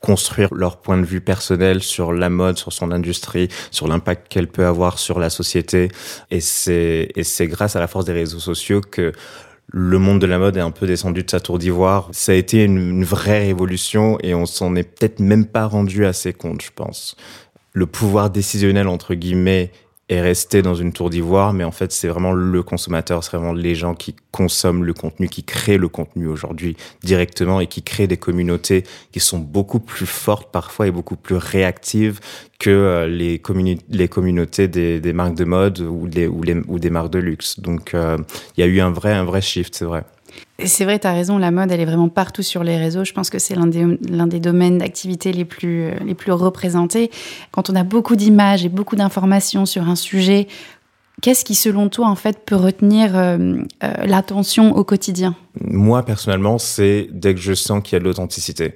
construire 0.00 0.52
leur 0.52 0.80
point 0.80 0.98
de 0.98 1.04
vue 1.04 1.20
personnel 1.20 1.82
sur 1.82 2.12
la 2.12 2.28
mode, 2.28 2.58
sur 2.58 2.72
son 2.72 2.90
industrie, 2.90 3.48
sur 3.70 3.86
l'impact 3.88 4.28
qu'elle 4.28 4.48
peut 4.48 4.66
avoir 4.66 4.98
sur 4.98 5.18
la 5.18 5.30
société. 5.30 5.88
Et 6.30 6.40
c'est 6.40 7.08
et 7.14 7.24
c'est 7.24 7.46
grâce 7.46 7.76
à 7.76 7.80
la 7.80 7.86
force 7.86 8.04
des 8.04 8.12
réseaux 8.12 8.40
sociaux 8.40 8.80
que 8.80 9.12
le 9.72 9.98
monde 9.98 10.20
de 10.20 10.26
la 10.26 10.38
mode 10.38 10.56
est 10.56 10.60
un 10.60 10.70
peu 10.70 10.86
descendu 10.86 11.22
de 11.22 11.30
sa 11.30 11.40
tour 11.40 11.58
d'ivoire. 11.58 12.08
Ça 12.12 12.32
a 12.32 12.34
été 12.34 12.64
une, 12.64 13.04
vraie 13.04 13.46
révolution 13.46 14.18
et 14.22 14.34
on 14.34 14.44
s'en 14.44 14.76
est 14.76 14.82
peut-être 14.82 15.20
même 15.20 15.46
pas 15.46 15.66
rendu 15.66 16.04
assez 16.04 16.32
compte, 16.32 16.62
je 16.62 16.70
pense. 16.74 17.16
Le 17.72 17.86
pouvoir 17.86 18.30
décisionnel, 18.30 18.88
entre 18.88 19.14
guillemets, 19.14 19.70
est 20.08 20.20
resté 20.20 20.62
dans 20.62 20.74
une 20.74 20.92
tour 20.92 21.10
d'ivoire, 21.10 21.52
mais 21.52 21.64
en 21.64 21.70
fait, 21.70 21.92
c'est 21.92 22.08
vraiment 22.08 22.32
le 22.32 22.62
consommateur, 22.62 23.24
c'est 23.24 23.36
vraiment 23.36 23.52
les 23.52 23.74
gens 23.74 23.94
qui 23.94 24.14
consomment 24.30 24.84
le 24.84 24.92
contenu, 24.92 25.28
qui 25.28 25.42
créent 25.42 25.78
le 25.78 25.88
contenu 25.88 26.26
aujourd'hui 26.26 26.76
directement 27.02 27.60
et 27.60 27.66
qui 27.66 27.82
créent 27.82 28.08
des 28.08 28.16
communautés 28.16 28.84
qui 29.12 29.20
sont 29.20 29.38
beaucoup 29.38 29.80
plus 29.80 30.06
fortes 30.06 30.50
parfois 30.52 30.86
et 30.86 30.90
beaucoup 30.90 31.16
plus 31.16 31.36
réactives 31.36 32.20
que 32.58 32.70
euh, 32.70 33.06
les, 33.06 33.38
communautés 33.38 34.68
des, 34.68 35.12
marques 35.12 35.34
de 35.34 35.44
mode 35.44 35.80
ou 35.80 36.08
des 36.08 36.90
marques 36.90 37.10
de 37.10 37.18
luxe. 37.18 37.60
Donc, 37.60 37.94
euh, 37.94 38.18
il 38.56 38.60
y 38.60 38.64
a 38.64 38.66
eu 38.66 38.80
un 38.80 38.90
vrai, 38.90 39.12
un 39.12 39.24
vrai 39.24 39.40
shift, 39.40 39.74
c'est 39.74 39.84
vrai. 39.84 40.04
C'est 40.64 40.84
vrai, 40.84 40.98
tu 40.98 41.06
as 41.06 41.12
raison, 41.12 41.38
la 41.38 41.50
mode, 41.50 41.72
elle 41.72 41.80
est 41.80 41.84
vraiment 41.84 42.08
partout 42.08 42.42
sur 42.42 42.62
les 42.62 42.76
réseaux. 42.76 43.04
Je 43.04 43.12
pense 43.12 43.30
que 43.30 43.38
c'est 43.38 43.54
l'un 43.54 43.66
des, 43.66 43.84
des 44.00 44.40
domaines 44.40 44.78
d'activité 44.78 45.32
les 45.32 45.44
plus, 45.44 45.84
euh, 45.84 45.94
les 46.04 46.14
plus 46.14 46.32
représentés. 46.32 47.10
Quand 47.50 47.70
on 47.70 47.74
a 47.74 47.82
beaucoup 47.82 48.16
d'images 48.16 48.64
et 48.64 48.68
beaucoup 48.68 48.96
d'informations 48.96 49.66
sur 49.66 49.88
un 49.88 49.96
sujet, 49.96 50.46
qu'est-ce 51.20 51.44
qui, 51.44 51.54
selon 51.54 51.88
toi, 51.88 52.08
en 52.08 52.14
fait, 52.14 52.44
peut 52.44 52.56
retenir 52.56 53.16
euh, 53.16 53.56
euh, 53.82 53.92
l'attention 54.04 54.76
au 54.76 54.84
quotidien? 54.84 55.34
Moi, 55.60 56.04
personnellement, 56.04 56.58
c'est 56.58 57.08
dès 57.10 57.34
que 57.34 57.40
je 57.40 57.54
sens 57.54 57.82
qu'il 57.82 57.94
y 57.94 57.96
a 57.96 58.00
de 58.00 58.04
l'authenticité. 58.04 58.74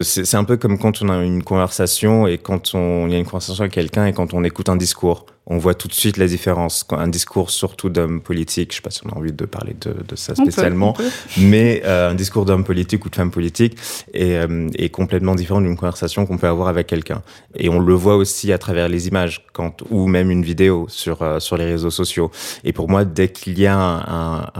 C'est, 0.00 0.24
c'est 0.24 0.36
un 0.36 0.44
peu 0.44 0.56
comme 0.56 0.78
quand 0.78 1.02
on 1.02 1.08
a 1.08 1.22
une 1.24 1.42
conversation 1.42 2.26
et 2.26 2.38
quand 2.38 2.74
on, 2.74 3.06
il 3.06 3.12
y 3.12 3.16
a 3.16 3.18
une 3.18 3.24
conversation 3.24 3.62
avec 3.62 3.72
quelqu'un 3.72 4.06
et 4.06 4.12
quand 4.12 4.34
on 4.34 4.44
écoute 4.44 4.68
un 4.68 4.76
discours 4.76 5.26
on 5.48 5.58
voit 5.58 5.74
tout 5.74 5.86
de 5.86 5.92
suite 5.92 6.16
la 6.16 6.26
différence. 6.26 6.84
Un 6.90 7.06
discours 7.06 7.50
surtout 7.50 7.88
d'homme 7.88 8.20
politique, 8.20 8.72
je 8.72 8.76
sais 8.76 8.82
pas 8.82 8.90
si 8.90 9.00
on 9.06 9.10
a 9.10 9.14
envie 9.14 9.32
de 9.32 9.44
parler 9.44 9.76
de, 9.80 10.16
ça 10.16 10.34
spécialement, 10.34 10.96
mais 11.38 11.82
euh, 11.84 12.10
un 12.10 12.14
discours 12.14 12.44
d'homme 12.44 12.64
politique 12.64 13.04
ou 13.04 13.10
de 13.10 13.14
femme 13.14 13.30
politique 13.30 13.76
euh, 14.16 14.68
est, 14.74 14.88
complètement 14.88 15.36
différent 15.36 15.60
d'une 15.60 15.76
conversation 15.76 16.26
qu'on 16.26 16.36
peut 16.36 16.48
avoir 16.48 16.68
avec 16.68 16.88
quelqu'un. 16.88 17.22
Et 17.54 17.68
on 17.68 17.78
le 17.78 17.94
voit 17.94 18.16
aussi 18.16 18.52
à 18.52 18.58
travers 18.58 18.88
les 18.88 19.06
images, 19.06 19.46
quand, 19.52 19.82
ou 19.90 20.08
même 20.08 20.32
une 20.32 20.42
vidéo 20.42 20.86
sur 20.88 21.22
euh, 21.22 21.38
sur 21.38 21.56
les 21.56 21.66
réseaux 21.66 21.90
sociaux. 21.90 22.32
Et 22.64 22.72
pour 22.72 22.88
moi, 22.88 23.04
dès 23.04 23.28
qu'il 23.28 23.58
y 23.58 23.66
a 23.66 24.52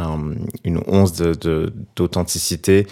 une 0.65 0.81
once 0.87 1.15
d'authenticité, 1.97 2.83
de, 2.85 2.89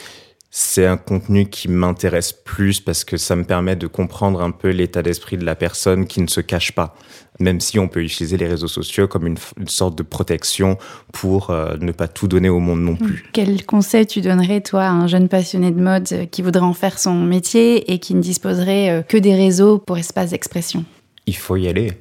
c'est 0.56 0.87
un 0.87 0.96
contenu 0.96 1.46
qui 1.46 1.66
m'intéresse 1.68 2.32
plus 2.32 2.78
parce 2.78 3.02
que 3.02 3.16
ça 3.16 3.34
me 3.34 3.42
permet 3.42 3.75
de 3.75 3.88
comprendre 3.88 4.40
un 4.40 4.52
peu 4.52 4.70
l'état 4.70 5.02
d'esprit 5.02 5.37
de 5.37 5.44
la 5.44 5.56
personne 5.56 6.06
qui 6.06 6.20
ne 6.20 6.28
se 6.28 6.40
cache 6.40 6.73
pas 6.73 6.94
même 7.40 7.61
si 7.61 7.78
on 7.78 7.88
peut 7.88 8.02
utiliser 8.02 8.37
les 8.37 8.46
réseaux 8.46 8.68
sociaux 8.68 9.08
comme 9.08 9.26
une, 9.26 9.37
sorte 9.66 9.96
de 9.96 10.02
protection 10.02 10.78
pour 11.12 11.50
euh, 11.50 11.76
ne 11.80 11.92
pas 11.92 12.08
tout 12.08 12.28
donner 12.28 12.49
au 12.49 12.61
monde 12.61 12.80
non 12.80 12.96
plus. 12.96 13.25
Quel 13.32 13.64
conseil 13.64 14.06
tu 14.06 14.20
donnerais, 14.20 14.61
toi, 14.61 14.82
à 14.82 14.90
un 14.90 15.06
jeune 15.06 15.28
passionné 15.28 15.70
de 15.70 15.80
mode 15.80 16.06
euh, 16.12 16.26
qui 16.26 16.42
voudrait 16.42 16.62
en 16.62 16.75
faire 16.75 16.99
son 16.99 17.14
métier 17.14 17.92
et 17.92 17.99
qui 17.99 18.14
ne 18.14 18.20
disposerait 18.20 18.90
euh, 18.90 19.02
que 19.02 19.16
des 19.16 19.34
réseaux 19.34 19.78
pour 19.78 19.99
espace 19.99 20.30
d'expression? 20.30 20.84
Il 21.26 21.37
faut 21.37 21.56
y 21.56 21.68
aller. 21.68 21.92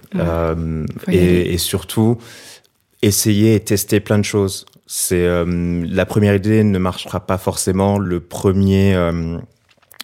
et, 1.07 1.57
surtout, 1.57 2.17
essayer 3.01 3.55
et 3.55 3.59
tester 3.61 3.99
plein 4.01 4.19
de 4.19 4.25
choses. 4.25 4.65
C'est 4.95 5.25
la 5.25 6.05
première 6.05 6.35
idée 6.35 6.63
ne 6.63 6.77
marchera 6.77 7.19
pas 7.19 7.39
forcément. 7.39 7.97
Le 7.97 8.19
premier 8.19 8.95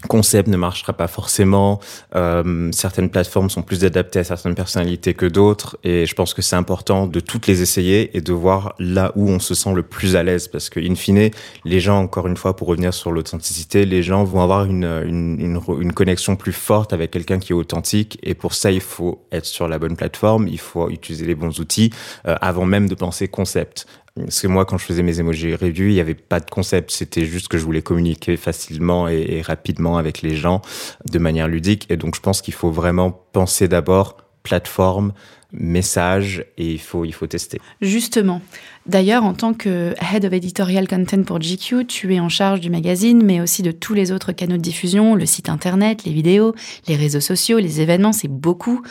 concept 0.08 0.48
ne 0.48 0.58
marchera 0.58 0.94
pas 0.94 1.08
forcément. 1.08 1.80
Euh, 2.16 2.70
certaines 2.72 3.10
plateformes 3.10 3.50
sont 3.50 3.62
plus 3.62 3.84
adaptées 3.84 4.20
à 4.20 4.24
certaines 4.24 4.56
personnalités 4.56 5.14
que 5.14 5.26
d'autres, 5.26 5.78
et 5.84 6.06
je 6.06 6.16
pense 6.16 6.34
que 6.34 6.42
c'est 6.42 6.56
important 6.56 7.08
de 7.08 7.20
toutes 7.20 7.48
les 7.48 7.62
essayer 7.62 8.16
et 8.16 8.22
de 8.22 8.34
voir 8.34 8.76
là 8.80 9.12
où 9.16 9.30
on 9.30 9.40
se 9.40 9.54
sent 9.54 9.74
le 9.74 9.84
plus 9.84 10.16
à 10.16 10.24
l'aise, 10.24 10.48
parce 10.48 10.70
que 10.70 10.80
in 10.80 10.96
fine, 10.96 11.32
les 11.66 11.80
gens, 11.80 12.00
encore 12.00 12.28
une 12.28 12.38
fois, 12.38 12.56
pour 12.56 12.70
revenir 12.70 12.94
sur 12.94 13.12
l'authenticité, 13.12 13.86
les 13.86 14.04
gens 14.04 14.24
vont 14.24 14.42
avoir 14.42 14.66
une, 14.66 14.86
une, 15.06 15.60
une, 15.80 15.94
connexion 15.94 16.36
plus 16.36 16.54
forte 16.54 16.94
avec 16.94 17.12
quelqu'un 17.12 17.40
qui 17.40 17.52
est 17.52 17.56
authentique, 17.56 18.18
et 18.24 18.36
pour 18.36 18.54
ça, 18.54 18.72
il 18.72 18.82
faut 18.82 19.26
être 19.32 19.46
sur 19.46 19.68
la 19.68 19.80
bonne 19.80 19.98
plateforme, 19.98 20.48
il 20.48 20.60
faut 20.60 20.90
utiliser 20.90 21.26
les 21.26 21.36
bons 21.36 21.60
outils 21.60 21.92
euh, 22.28 22.36
avant 22.42 22.66
même 22.66 22.88
de 22.88 22.96
penser 22.96 23.28
concept. 23.28 23.86
Parce 24.24 24.42
que 24.42 24.48
moi, 24.48 24.66
quand 24.66 24.78
je 24.78 24.86
faisais 24.86 25.04
mes 25.04 25.20
emojis 25.20 25.56
review, 25.56 25.88
il 25.88 25.94
n'y 25.94 26.00
avait 26.00 26.16
pas 26.16 26.40
de 26.40 26.50
concept. 26.50 26.92
C'était 26.92 27.26
juste 27.26 27.48
que 27.48 27.58
je 27.58 27.64
voulais 27.64 27.82
communiquer 27.82 28.38
facilement 28.38 29.08
et, 29.08 29.42
rapidement 29.42 29.98
avec 29.98 30.22
les 30.22 30.36
gens 30.36 30.62
de 31.10 31.20
manière 31.20 31.48
ludique. 31.48 31.86
Et 31.90 31.98
donc, 31.98 32.16
je 32.16 32.22
pense 32.22 32.42
qu'il 32.42 32.54
faut 32.54 32.72
vraiment 32.72 33.12
penser 33.12 33.68
d'abord 33.68 34.18
plateforme, 34.44 35.14
message 35.52 36.46
et 36.58 36.72
il 36.74 36.80
faut, 36.80 37.06
il 37.06 37.14
faut 37.14 37.28
tester. 37.28 37.60
Justement. 37.82 38.42
D'ailleurs, 38.90 39.24
en 39.24 39.36
tant 39.36 39.54
que 39.54 39.94
Head 40.02 40.26
of 40.26 40.34
Editorial 40.34 40.88
Content 40.88 41.22
pour 41.22 41.38
GQ, 41.38 41.86
tu 41.86 42.16
es 42.16 42.20
en 42.20 42.28
charge 42.28 42.60
du 42.60 42.72
magazine, 42.72 43.22
mais 43.24 43.40
aussi 43.40 43.62
de 43.62 43.70
tous 43.70 43.94
les 43.94 44.12
autres 44.12 44.32
canaux 44.32 44.58
de 44.58 44.64
diffusion, 44.64 45.14
le 45.14 45.28
site 45.28 45.48
internet, 45.48 46.06
les 46.06 46.12
vidéos, 46.12 46.56
les 46.88 46.96
réseaux 46.96 47.20
sociaux, 47.20 47.60
les 47.60 47.82
événements, 47.82 48.14
c'est 48.14 48.28
beaucoup. 48.28 48.82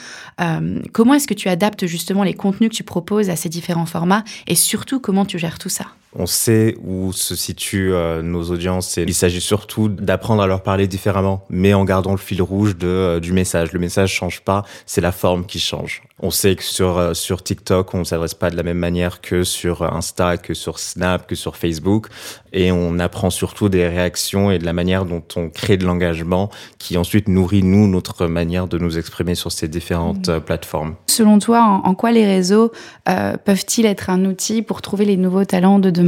Euh, 0.40 0.80
comment 0.92 1.14
est-ce 1.14 1.26
que 1.26 1.34
tu 1.34 1.48
adaptes 1.48 1.86
justement 1.86 2.22
les 2.22 2.34
contenus 2.34 2.70
que 2.70 2.76
tu 2.76 2.84
proposes 2.84 3.28
à 3.28 3.34
ces 3.34 3.48
différents 3.48 3.86
formats 3.86 4.22
et 4.46 4.54
surtout 4.54 5.00
comment 5.00 5.24
tu 5.24 5.36
gères 5.36 5.58
tout 5.58 5.68
ça? 5.68 5.86
On 6.14 6.26
sait 6.26 6.76
où 6.82 7.12
se 7.12 7.36
situent 7.36 7.92
euh, 7.92 8.22
nos 8.22 8.50
audiences 8.50 8.96
et 8.98 9.02
il 9.02 9.14
s'agit 9.14 9.40
surtout 9.40 9.88
d'apprendre 9.88 10.42
à 10.42 10.46
leur 10.46 10.62
parler 10.62 10.86
différemment, 10.86 11.44
mais 11.50 11.74
en 11.74 11.84
gardant 11.84 12.12
le 12.12 12.18
fil 12.18 12.40
rouge 12.40 12.76
de, 12.76 12.86
euh, 12.86 13.20
du 13.20 13.32
message. 13.32 13.72
Le 13.72 13.78
message 13.78 14.12
change 14.12 14.40
pas, 14.40 14.64
c'est 14.86 15.00
la 15.00 15.12
forme 15.12 15.44
qui 15.44 15.60
change. 15.60 16.02
On 16.20 16.30
sait 16.30 16.56
que 16.56 16.64
sur, 16.64 16.98
euh, 16.98 17.14
sur 17.14 17.42
TikTok, 17.42 17.94
on 17.94 17.98
ne 17.98 18.04
s'adresse 18.04 18.34
pas 18.34 18.50
de 18.50 18.56
la 18.56 18.62
même 18.62 18.78
manière 18.78 19.20
que 19.20 19.44
sur 19.44 19.82
Insta, 19.82 20.38
que 20.38 20.54
sur 20.54 20.78
Snap, 20.78 21.26
que 21.26 21.34
sur 21.34 21.56
Facebook. 21.56 22.08
Et 22.52 22.72
on 22.72 22.98
apprend 22.98 23.28
surtout 23.28 23.68
des 23.68 23.86
réactions 23.86 24.50
et 24.50 24.58
de 24.58 24.64
la 24.64 24.72
manière 24.72 25.04
dont 25.04 25.22
on 25.36 25.50
crée 25.50 25.76
de 25.76 25.84
l'engagement 25.84 26.50
qui 26.78 26.96
ensuite 26.96 27.28
nourrit, 27.28 27.62
nous, 27.62 27.86
notre 27.86 28.26
manière 28.26 28.66
de 28.66 28.78
nous 28.78 28.96
exprimer 28.98 29.34
sur 29.34 29.52
ces 29.52 29.68
différentes 29.68 30.28
mmh. 30.28 30.40
plateformes. 30.40 30.94
Selon 31.06 31.38
toi, 31.38 31.82
en, 31.84 31.94
quoi 31.94 32.10
les 32.10 32.24
réseaux 32.24 32.72
peuvent-ils 33.04 33.84
être 33.84 34.08
un 34.08 34.24
outil 34.24 34.62
pour 34.62 34.80
trouver 34.80 35.04
les 35.04 35.16
nouveaux 35.18 35.44
talents 35.44 35.78
de 35.78 35.90
demain? 35.90 36.07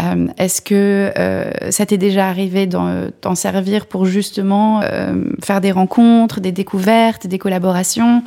Euh, 0.00 0.28
est-ce 0.38 0.62
que 0.62 1.12
euh, 1.18 1.70
ça 1.70 1.86
t'est 1.86 1.98
déjà 1.98 2.28
arrivé 2.28 2.66
d'en 2.66 3.34
servir 3.34 3.86
pour 3.86 4.06
justement 4.06 4.80
euh, 4.82 5.24
faire 5.42 5.60
des 5.60 5.72
rencontres, 5.72 6.40
des 6.40 6.52
découvertes, 6.52 7.26
des 7.26 7.38
collaborations? 7.38 8.22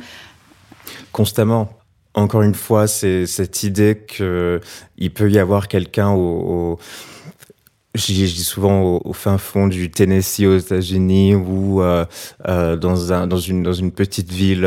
Constamment. 1.12 1.68
Encore 2.14 2.42
une 2.42 2.54
fois, 2.54 2.86
c'est 2.86 3.26
cette 3.26 3.64
idée 3.64 4.04
qu'il 4.06 5.10
peut 5.14 5.30
y 5.30 5.38
avoir 5.38 5.66
quelqu'un 5.66 6.10
au, 6.10 6.78
je 7.94 8.06
dis, 8.06 8.44
souvent 8.44 9.00
au, 9.04 9.12
fin 9.12 9.38
fond 9.38 9.68
du 9.68 9.90
Tennessee 9.90 10.46
aux 10.46 10.58
États-Unis 10.58 11.34
ou 11.34 11.80
dans, 11.80 13.12
un, 13.12 13.26
dans, 13.26 13.38
une, 13.38 13.62
dans 13.62 13.72
une 13.72 13.92
petite 13.92 14.32
ville 14.32 14.62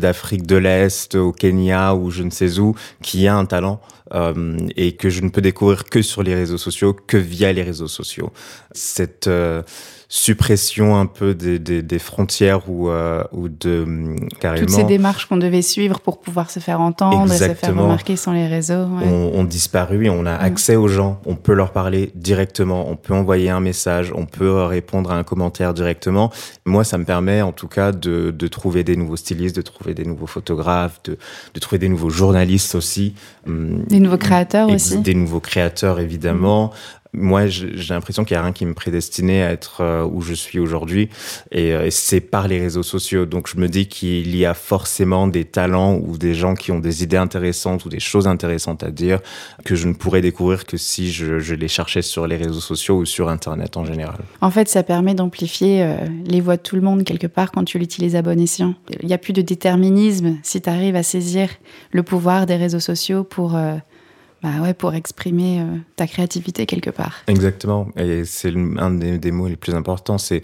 d'Afrique 0.00 0.46
de 0.46 0.56
l'Est, 0.56 1.14
au 1.16 1.32
Kenya 1.32 1.94
ou 1.94 2.10
je 2.10 2.22
ne 2.22 2.30
sais 2.30 2.58
où, 2.58 2.74
qui 3.02 3.26
a 3.26 3.36
un 3.36 3.46
talent 3.46 3.80
euh, 4.14 4.56
et 4.76 4.92
que 4.92 5.10
je 5.10 5.20
ne 5.20 5.28
peux 5.28 5.42
découvrir 5.42 5.84
que 5.84 6.00
sur 6.00 6.22
les 6.22 6.34
réseaux 6.34 6.56
sociaux, 6.56 6.94
que 6.94 7.18
via 7.18 7.52
les 7.52 7.62
réseaux 7.62 7.88
sociaux. 7.88 8.32
Cette 8.72 9.26
euh, 9.26 9.62
suppression 10.10 10.96
un 10.96 11.04
peu 11.04 11.34
des, 11.34 11.58
des, 11.58 11.82
des 11.82 11.98
frontières 11.98 12.70
ou, 12.70 12.88
euh, 12.88 13.22
ou 13.32 13.48
de 13.50 14.16
carrément. 14.40 14.66
Toutes 14.66 14.74
ces 14.74 14.84
démarches 14.84 15.26
qu'on 15.26 15.36
devait 15.36 15.60
suivre 15.60 16.00
pour 16.00 16.18
pouvoir 16.20 16.50
se 16.50 16.60
faire 16.60 16.80
entendre 16.80 17.30
et 17.30 17.36
se 17.36 17.52
faire 17.52 17.76
remarquer 17.76 18.16
sur 18.16 18.32
les 18.32 18.46
réseaux 18.46 18.86
ouais. 18.86 19.06
ont, 19.06 19.44
disparu 19.44 20.06
et 20.06 20.10
on 20.10 20.24
a 20.24 20.32
accès 20.32 20.76
aux 20.76 20.88
gens. 20.88 21.20
On 21.26 21.34
peut 21.36 21.52
leur 21.52 21.72
parler 21.72 22.10
directement. 22.14 22.88
On 22.88 22.96
peut 22.96 23.12
envoyer 23.12 23.50
un 23.50 23.60
message. 23.60 24.10
On 24.14 24.24
peut 24.24 24.62
répondre 24.62 25.12
à 25.12 25.16
un 25.16 25.24
commentaire 25.24 25.74
directement. 25.74 26.32
Moi 26.64 26.84
ça 26.84 26.96
me 26.96 27.04
permet 27.04 27.42
en 27.42 27.52
tout 27.52 27.68
cas 27.68 27.92
de, 27.92 28.30
de 28.30 28.48
trouver 28.48 28.84
des 28.84 28.96
nouveaux 28.96 29.16
stylistes 29.16 29.56
de 29.56 29.62
trouver 29.62 29.92
des 29.92 30.04
nouveaux 30.04 30.26
photographes 30.26 31.00
de, 31.04 31.18
de 31.52 31.60
trouver 31.60 31.78
des 31.78 31.88
nouveaux 31.90 32.10
journalistes 32.10 32.74
aussi 32.74 33.14
des 33.46 34.00
nouveaux 34.00 34.18
créateurs 34.18 34.70
aussi. 34.70 34.98
des 34.98 35.14
nouveaux 35.14 35.40
créateurs 35.40 36.00
évidemment 36.00 36.72
moi, 37.12 37.46
j'ai 37.46 37.94
l'impression 37.94 38.24
qu'il 38.24 38.36
n'y 38.36 38.40
a 38.40 38.42
rien 38.42 38.52
qui 38.52 38.66
me 38.66 38.74
prédestinait 38.74 39.42
à 39.42 39.50
être 39.50 39.80
euh, 39.80 40.04
où 40.04 40.20
je 40.20 40.34
suis 40.34 40.58
aujourd'hui. 40.58 41.08
Et, 41.52 41.68
et 41.70 41.90
c'est 41.90 42.20
par 42.20 42.48
les 42.48 42.60
réseaux 42.60 42.82
sociaux. 42.82 43.26
Donc, 43.26 43.48
je 43.48 43.58
me 43.58 43.68
dis 43.68 43.86
qu'il 43.88 44.36
y 44.36 44.44
a 44.44 44.54
forcément 44.54 45.26
des 45.26 45.44
talents 45.44 45.96
ou 45.96 46.18
des 46.18 46.34
gens 46.34 46.54
qui 46.54 46.72
ont 46.72 46.78
des 46.78 47.02
idées 47.02 47.16
intéressantes 47.16 47.84
ou 47.84 47.88
des 47.88 48.00
choses 48.00 48.26
intéressantes 48.26 48.82
à 48.82 48.90
dire 48.90 49.20
que 49.64 49.74
je 49.74 49.88
ne 49.88 49.94
pourrais 49.94 50.20
découvrir 50.20 50.66
que 50.66 50.76
si 50.76 51.10
je, 51.10 51.54
les 51.54 51.68
cherchais 51.68 52.02
sur 52.02 52.26
les 52.26 52.36
réseaux 52.36 52.60
sociaux 52.60 52.98
ou 52.98 53.06
sur 53.06 53.28
Internet 53.28 53.76
en 53.76 53.84
général. 53.84 54.18
En 54.40 54.50
fait, 54.50 54.68
ça 54.68 54.82
permet 54.82 55.14
d'amplifier 55.14 55.82
euh, 55.82 55.96
les 56.24 56.40
voix 56.40 56.56
de 56.56 56.62
tout 56.62 56.76
le 56.76 56.82
monde 56.82 57.04
quelque 57.04 57.26
part 57.26 57.50
quand 57.50 57.64
tu 57.64 57.78
l'utilises 57.78 58.16
à 58.16 58.22
bon 58.22 58.38
escient. 58.40 58.74
Il 59.00 59.06
n'y 59.06 59.14
a 59.14 59.18
plus 59.18 59.32
de 59.32 59.42
déterminisme 59.42 60.36
si 60.42 60.60
tu 60.60 60.68
arrives 60.68 60.96
à 60.96 61.02
saisir 61.02 61.48
le 61.90 62.02
pouvoir 62.02 62.46
des 62.46 62.56
réseaux 62.56 62.80
sociaux 62.80 63.24
pour... 63.24 63.56
Euh, 63.56 63.76
bah 64.42 64.60
ouais, 64.62 64.74
pour 64.74 64.94
exprimer 64.94 65.60
euh, 65.60 65.64
ta 65.96 66.06
créativité 66.06 66.64
quelque 66.66 66.90
part. 66.90 67.16
Exactement. 67.26 67.88
Et 67.96 68.24
c'est 68.24 68.52
un 68.78 68.90
des, 68.90 69.30
mots 69.32 69.48
les 69.48 69.56
plus 69.56 69.74
importants, 69.74 70.18
c'est 70.18 70.42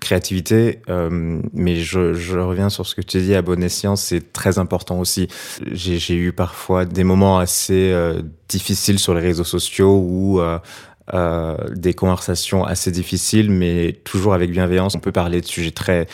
créativité. 0.00 0.80
Euh, 0.88 1.40
mais 1.52 1.76
je, 1.76 2.38
reviens 2.38 2.68
sur 2.68 2.86
ce 2.86 2.94
que 2.94 3.00
tu 3.00 3.20
dis 3.20 3.34
à 3.34 3.42
bon 3.42 3.62
escient, 3.62 3.96
c'est 3.96 4.32
très 4.32 4.58
important 4.58 5.00
aussi. 5.00 5.26
J'ai 5.72 6.14
eu 6.14 6.32
parfois 6.32 6.84
des 6.84 7.04
moments 7.04 7.38
assez 7.38 7.90
euh, 7.90 8.22
difficiles 8.48 9.00
sur 9.00 9.14
les 9.14 9.20
réseaux 9.20 9.44
sociaux 9.44 9.98
où 9.98 10.40
des 11.74 11.94
conversations 11.94 12.64
assez 12.64 12.90
difficiles, 12.90 13.50
mais 13.50 14.00
toujours 14.04 14.34
avec 14.34 14.50
bienveillance. 14.50 14.94
On 14.94 15.00
peut 15.00 15.12
parler 15.12 15.40
de 15.40 15.46
sujets 15.46 15.72
très 15.72 16.06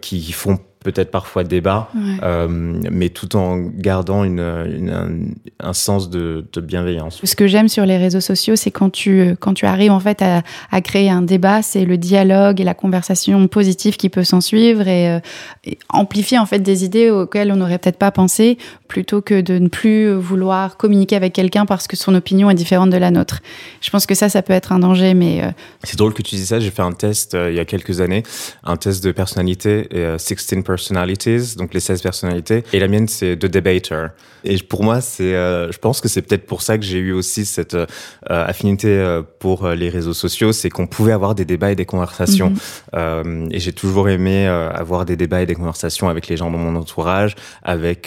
qui 0.00 0.32
font 0.32 0.58
peut-être 0.84 1.10
parfois 1.10 1.44
débat, 1.44 1.88
ouais. 1.94 2.00
euh, 2.22 2.46
mais 2.48 3.08
tout 3.08 3.36
en 3.36 3.56
gardant 3.56 4.22
une, 4.22 4.40
une, 4.40 4.90
un, 4.90 5.68
un, 5.68 5.72
sens 5.72 6.10
de, 6.10 6.46
de, 6.52 6.60
bienveillance. 6.60 7.20
Ce 7.24 7.34
que 7.34 7.46
j'aime 7.46 7.68
sur 7.68 7.86
les 7.86 7.96
réseaux 7.96 8.20
sociaux, 8.20 8.54
c'est 8.54 8.70
quand 8.70 8.90
tu, 8.90 9.34
quand 9.40 9.54
tu 9.54 9.64
arrives 9.64 9.90
en 9.90 9.98
fait 9.98 10.20
à, 10.20 10.42
à 10.70 10.80
créer 10.82 11.08
un 11.08 11.22
débat, 11.22 11.62
c'est 11.62 11.86
le 11.86 11.96
dialogue 11.96 12.60
et 12.60 12.64
la 12.64 12.74
conversation 12.74 13.48
positive 13.48 13.96
qui 13.96 14.10
peut 14.10 14.24
s'en 14.24 14.42
suivre 14.42 14.86
et, 14.86 15.10
euh, 15.10 15.20
et, 15.64 15.78
amplifier 15.88 16.38
en 16.38 16.46
fait 16.46 16.58
des 16.58 16.84
idées 16.84 17.08
auxquelles 17.08 17.50
on 17.50 17.56
n'aurait 17.56 17.78
peut-être 17.78 17.98
pas 17.98 18.10
pensé, 18.10 18.58
plutôt 18.86 19.22
que 19.22 19.40
de 19.40 19.58
ne 19.58 19.68
plus 19.68 20.12
vouloir 20.12 20.76
communiquer 20.76 21.16
avec 21.16 21.32
quelqu'un 21.32 21.64
parce 21.64 21.88
que 21.88 21.96
son 21.96 22.14
opinion 22.14 22.50
est 22.50 22.54
différente 22.54 22.90
de 22.90 22.98
la 22.98 23.10
nôtre. 23.10 23.40
Je 23.80 23.88
pense 23.88 24.04
que 24.04 24.14
ça, 24.14 24.28
ça 24.28 24.42
peut 24.42 24.52
être 24.52 24.70
un 24.70 24.80
danger, 24.80 25.14
mais... 25.14 25.42
Euh... 25.42 25.50
C'est 25.82 25.98
drôle 25.98 26.12
que 26.12 26.22
tu 26.22 26.34
dis 26.34 26.44
ça, 26.44 26.60
j'ai 26.60 26.70
fait 26.70 26.82
un 26.82 26.92
test 26.92 27.34
euh, 27.34 27.50
il 27.50 27.56
y 27.56 27.60
a 27.60 27.64
quelques 27.64 28.02
années, 28.02 28.22
un 28.64 28.76
test 28.76 29.02
de 29.02 29.12
personnalité, 29.12 29.88
et, 29.90 30.18
16 30.18 30.64
personalities, 30.74 31.56
donc 31.56 31.72
les 31.72 31.80
16 31.80 32.02
personnalités, 32.02 32.64
et 32.72 32.78
la 32.78 32.88
mienne 32.88 33.08
c'est 33.08 33.36
The 33.36 33.46
Debater. 33.46 34.08
Et 34.44 34.58
pour 34.58 34.84
moi, 34.84 35.00
c'est, 35.00 35.34
euh, 35.34 35.72
je 35.72 35.78
pense 35.78 36.00
que 36.00 36.08
c'est 36.08 36.20
peut-être 36.22 36.46
pour 36.46 36.60
ça 36.62 36.76
que 36.76 36.84
j'ai 36.84 36.98
eu 36.98 37.12
aussi 37.12 37.46
cette 37.46 37.74
euh, 37.74 37.86
affinité 38.28 38.88
euh, 38.88 39.22
pour 39.38 39.68
les 39.68 39.88
réseaux 39.88 40.12
sociaux, 40.12 40.52
c'est 40.52 40.68
qu'on 40.68 40.86
pouvait 40.86 41.12
avoir 41.12 41.34
des 41.34 41.46
débats 41.46 41.72
et 41.72 41.76
des 41.76 41.86
conversations. 41.86 42.50
Mm 42.50 42.56
-hmm. 42.92 43.54
et 43.54 43.58
j'ai 43.64 43.72
toujours 43.72 44.08
aimé 44.08 44.36
avoir 44.82 45.04
des 45.10 45.16
débats 45.16 45.42
et 45.44 45.46
des 45.52 45.58
conversations 45.62 46.06
avec 46.14 46.24
les 46.30 46.36
gens 46.40 46.50
dans 46.54 46.62
mon 46.66 46.76
entourage, 46.82 47.32
avec 47.74 48.00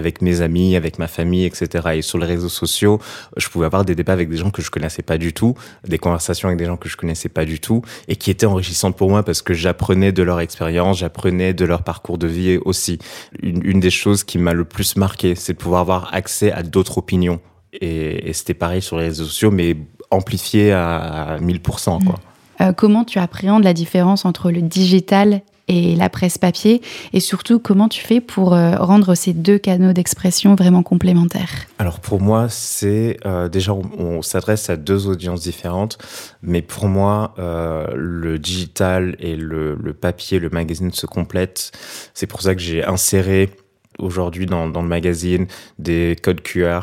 avec 0.00 0.14
mes 0.26 0.36
amis, 0.48 0.70
avec 0.82 0.94
ma 1.02 1.08
famille, 1.18 1.46
etc. 1.50 1.62
Et 1.98 2.02
sur 2.10 2.18
les 2.22 2.28
réseaux 2.34 2.54
sociaux, 2.64 2.96
je 3.42 3.46
pouvais 3.50 3.66
avoir 3.70 3.84
des 3.90 3.96
débats 4.00 4.16
avec 4.18 4.28
des 4.32 4.38
gens 4.42 4.52
que 4.56 4.62
je 4.66 4.70
connaissais 4.74 5.04
pas 5.10 5.18
du 5.26 5.30
tout, 5.38 5.52
des 5.94 6.00
conversations 6.06 6.46
avec 6.48 6.58
des 6.62 6.68
gens 6.70 6.78
que 6.82 6.90
je 6.92 6.96
connaissais 7.02 7.32
pas 7.38 7.46
du 7.52 7.58
tout, 7.66 7.80
et 8.10 8.14
qui 8.20 8.28
étaient 8.34 8.50
enrichissantes 8.54 8.96
pour 9.00 9.08
moi 9.14 9.22
parce 9.28 9.42
que 9.46 9.54
j'apprenais 9.62 10.12
de 10.18 10.22
leur 10.28 10.40
expérience, 10.46 10.94
j'apprenais 11.02 11.52
de 11.60 11.64
leur 11.70 11.71
parcours 11.80 12.18
de 12.18 12.26
vie 12.26 12.58
aussi. 12.64 12.98
Une, 13.42 13.80
des 13.80 13.90
choses 13.90 14.22
qui 14.22 14.36
m'a 14.36 14.52
le 14.52 14.64
plus 14.64 14.96
marqué, 14.96 15.34
c'est 15.34 15.54
de 15.54 15.58
pouvoir 15.58 15.80
avoir 15.80 16.14
accès 16.14 16.52
à 16.52 16.62
d'autres 16.62 16.98
opinions. 16.98 17.40
Et, 17.80 18.28
et 18.28 18.32
c'était 18.34 18.54
pareil 18.54 18.82
sur 18.82 18.98
les 18.98 19.06
réseaux 19.06 19.24
sociaux, 19.24 19.50
mais 19.50 19.76
amplifié 20.10 20.72
à, 20.72 20.98
à 20.98 21.38
1000%. 21.38 22.04
Quoi. 22.04 22.16
Euh, 22.60 22.72
comment 22.72 23.04
tu 23.04 23.18
appréhendes 23.18 23.64
la 23.64 23.72
différence 23.72 24.24
entre 24.24 24.50
le 24.50 24.62
digital 24.62 25.40
et 25.68 25.94
la 25.96 26.08
presse 26.08 26.38
papier 26.38 26.82
Et 27.12 27.20
surtout, 27.20 27.58
comment 27.58 27.88
tu 27.88 28.02
fais 28.02 28.20
pour 28.20 28.54
euh, 28.54 28.76
rendre 28.76 29.14
ces 29.14 29.32
deux 29.32 29.58
canaux 29.58 29.92
d'expression 29.92 30.54
vraiment 30.54 30.82
complémentaires? 30.82 31.66
Alors 31.78 32.00
pour 32.00 32.20
moi, 32.20 32.48
c'est 32.48 33.16
euh, 33.26 33.48
déjà, 33.48 33.72
on, 33.72 34.22
s'adresse 34.22 34.70
à 34.70 34.76
deux 34.76 35.08
audiences 35.08 35.42
différentes, 35.42 35.98
mais 36.42 36.62
pour 36.62 36.86
moi, 36.86 37.34
euh, 37.38 37.86
le 37.94 38.38
digital 38.38 39.16
et 39.18 39.36
le, 39.36 39.76
papier, 39.92 40.38
le 40.38 40.50
magazine 40.50 40.92
se 40.92 41.06
complètent. 41.06 41.72
C'est 42.14 42.26
pour 42.26 42.42
ça 42.42 42.54
que 42.54 42.60
j'ai 42.60 42.84
inséré 42.84 43.50
aujourd'hui 43.98 44.46
dans, 44.46 44.66
le 44.66 44.88
magazine 44.88 45.46
des 45.78 46.16
codes 46.22 46.40
QR, 46.40 46.80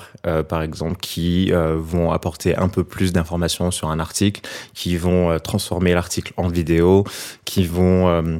par 0.47 0.61
exemple, 0.61 0.97
qui 1.01 1.51
vont 1.51 2.11
apporter 2.11 2.55
un 2.55 2.67
peu 2.67 2.83
plus 2.83 3.11
d'informations 3.13 3.71
sur 3.71 3.89
un 3.89 3.99
article, 3.99 4.41
qui 4.75 4.95
vont 4.95 5.39
transformer 5.39 5.93
l'article 5.93 6.33
en 6.37 6.49
vidéo, 6.49 7.03
qui 7.45 7.65
vont 7.65 8.39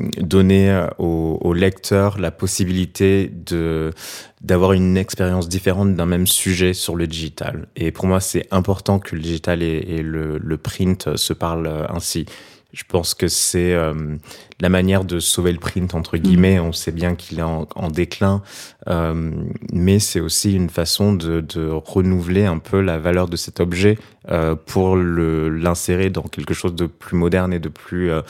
donner 0.00 0.86
au, 0.98 1.38
au, 1.40 1.52
lecteur 1.52 2.18
la 2.18 2.30
possibilité 2.30 3.28
de 3.28 3.92
d'avoir 4.40 4.72
une 4.72 4.96
expérience 4.96 5.48
différente 5.48 5.94
d'un 5.94 6.06
même 6.06 6.26
sujet 6.26 6.74
sur 6.74 6.96
le 6.96 7.06
digital. 7.06 7.68
Et 7.76 7.92
pour 7.92 8.06
moi, 8.06 8.20
c'est 8.20 8.46
important 8.50 8.98
que 8.98 9.14
le 9.14 9.22
digital 9.22 9.62
et, 9.62 10.02
le, 10.02 10.38
le, 10.38 10.56
print 10.58 11.16
se 11.16 11.32
parlent 11.32 11.86
ainsi. 11.88 12.26
Je 12.74 12.82
pense 12.88 13.14
que 13.14 13.28
c'est 13.28 13.72
euh, 13.72 14.16
la 14.60 14.68
manière 14.68 15.04
de 15.04 15.20
sauver 15.20 15.52
le 15.52 15.58
print, 15.58 15.94
entre 15.94 16.16
guillemets. 16.16 16.58
Mmh. 16.58 16.64
On 16.64 16.72
sait 16.72 16.90
bien 16.90 17.14
qu'il 17.14 17.38
est 17.38 17.42
en, 17.42 17.68
en 17.76 17.88
déclin, 17.88 18.42
euh, 18.88 19.30
mais 19.72 20.00
c'est 20.00 20.18
aussi 20.18 20.54
une 20.54 20.68
façon 20.68 21.12
de, 21.12 21.40
de, 21.40 21.68
renouveler 21.70 22.46
un 22.46 22.58
peu 22.58 22.80
la 22.80 22.98
valeur 22.98 23.28
de 23.28 23.36
cet 23.36 23.60
objet 23.60 23.96
euh, 24.30 24.56
pour 24.56 24.96
l'insérer 24.96 26.10
dans 26.10 26.22
quelque 26.22 26.52
chose 26.54 26.74
de 26.74 26.86
plus 26.86 27.16
moderne 27.16 27.52
et 27.52 27.60
de 27.60 27.68
plus 27.68 28.10
euh, 28.10 28.22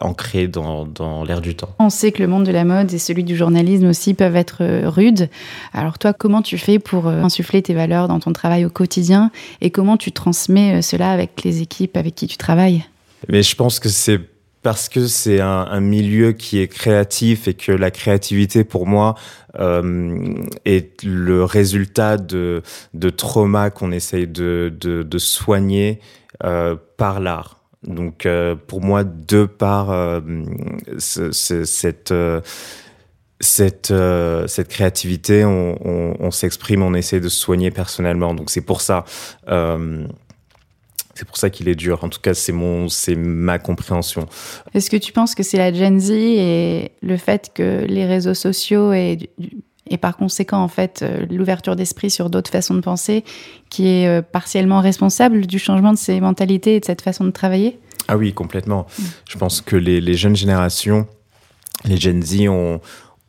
ancré 0.00 0.46
dans, 0.46 0.84
dans 0.86 1.24
l'air 1.24 1.40
du 1.40 1.56
temps. 1.56 1.70
On 1.78 1.90
sait 1.90 2.12
que 2.12 2.22
le 2.22 2.28
monde 2.28 2.44
de 2.44 2.52
la 2.52 2.64
mode 2.64 2.92
et 2.92 2.98
celui 2.98 3.24
du 3.24 3.36
journalisme 3.36 3.88
aussi 3.88 4.14
peuvent 4.14 4.36
être 4.36 4.58
euh, 4.60 4.88
rudes. 4.88 5.28
Alors 5.72 5.98
toi, 5.98 6.12
comment 6.12 6.42
tu 6.42 6.58
fais 6.58 6.78
pour 6.78 7.08
euh, 7.08 7.22
insuffler 7.22 7.62
tes 7.62 7.74
valeurs 7.74 8.06
dans 8.06 8.20
ton 8.20 8.32
travail 8.32 8.64
au 8.64 8.70
quotidien 8.70 9.30
et 9.60 9.70
comment 9.70 9.96
tu 9.96 10.12
transmets 10.12 10.80
cela 10.82 11.10
avec 11.10 11.42
les 11.42 11.62
équipes 11.62 11.96
avec 11.96 12.14
qui 12.14 12.26
tu 12.26 12.36
travailles? 12.36 12.84
Mais 13.28 13.42
je 13.42 13.54
pense 13.56 13.80
que 13.80 13.88
c'est 13.88 14.20
parce 14.62 14.88
que 14.88 15.06
c'est 15.06 15.40
un, 15.40 15.80
milieu 15.80 16.32
qui 16.32 16.58
est 16.58 16.68
créatif 16.68 17.48
et 17.48 17.54
que 17.54 17.72
la 17.72 17.90
créativité 17.90 18.62
pour 18.64 18.86
moi 18.86 19.14
euh, 19.58 20.34
est 20.64 21.02
le 21.02 21.44
résultat 21.44 22.18
de, 22.18 22.62
de 22.92 23.10
traumas 23.10 23.70
qu'on 23.70 23.90
essaye 23.90 24.26
de, 24.26 24.70
de, 24.78 25.18
soigner 25.18 26.00
euh, 26.44 26.76
par 26.96 27.20
l'art. 27.20 27.58
Donc 27.82 28.26
euh, 28.26 28.54
pour 28.54 28.82
moi, 28.82 29.04
de 29.04 29.46
par 29.46 30.20
ce, 30.98 31.32
ce, 31.32 31.64
cette 31.64 32.14
cette, 33.42 33.94
cette 34.46 34.68
créativité, 34.68 35.46
on, 35.46 36.30
s'exprime, 36.30 36.82
on 36.82 36.92
essaie 36.92 37.20
de 37.20 37.30
se 37.30 37.40
soigner 37.40 37.70
personnellement. 37.70 38.34
Donc 38.34 38.50
c'est 38.50 38.60
pour 38.60 38.82
ça. 38.82 39.06
C'est 41.20 41.26
pour 41.26 41.36
ça 41.36 41.50
qu'il 41.50 41.68
est 41.68 41.74
dur. 41.74 42.02
En 42.02 42.08
tout 42.08 42.18
cas, 42.18 42.32
c'est 42.32 42.50
mon, 42.50 42.88
c'est 42.88 43.14
ma 43.14 43.58
compréhension. 43.58 44.26
Est-ce 44.72 44.88
que 44.88 44.96
tu 44.96 45.12
penses 45.12 45.34
que 45.34 45.42
c'est 45.42 45.58
la 45.58 45.70
Gen 45.70 46.00
Z 46.00 46.12
et 46.12 46.92
le 47.02 47.16
fait 47.18 47.50
que 47.54 47.84
les 47.86 48.06
réseaux 48.06 48.32
sociaux 48.32 48.94
et, 48.94 49.18
et 49.90 49.98
par 49.98 50.16
conséquent, 50.16 50.62
en 50.62 50.68
fait, 50.68 51.02
euh, 51.02 51.26
l'ouverture 51.30 51.76
d'esprit 51.76 52.08
sur 52.08 52.30
d'autres 52.30 52.50
façons 52.50 52.72
de 52.72 52.80
penser 52.80 53.22
qui 53.68 53.86
est 53.86 54.08
euh, 54.08 54.22
partiellement 54.22 54.80
responsable 54.80 55.46
du 55.46 55.58
changement 55.58 55.92
de 55.92 55.98
ces 55.98 56.22
mentalités 56.22 56.76
et 56.76 56.80
de 56.80 56.86
cette 56.86 57.02
façon 57.02 57.24
de 57.24 57.32
travailler? 57.32 57.78
Ah 58.08 58.16
oui, 58.16 58.32
complètement. 58.32 58.86
Mmh. 58.98 59.02
Je 59.28 59.36
pense 59.36 59.60
que 59.60 59.76
les, 59.76 60.00
les 60.00 60.14
jeunes 60.14 60.36
générations, 60.36 61.06
les 61.84 61.98
Gen 61.98 62.22
Z 62.22 62.48
ont, 62.48 62.80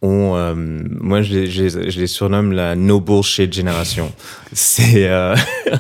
ont, 0.02 0.36
euh, 0.36 0.56
moi 0.56 1.22
je 1.22 1.46
je, 1.46 1.68
je 1.68 2.00
les, 2.00 2.08
surnomme 2.08 2.52
la 2.52 2.76
no 2.76 3.00
bullshit 3.00 3.54
génération. 3.54 4.12
C'est 4.54 5.08
euh, 5.08 5.36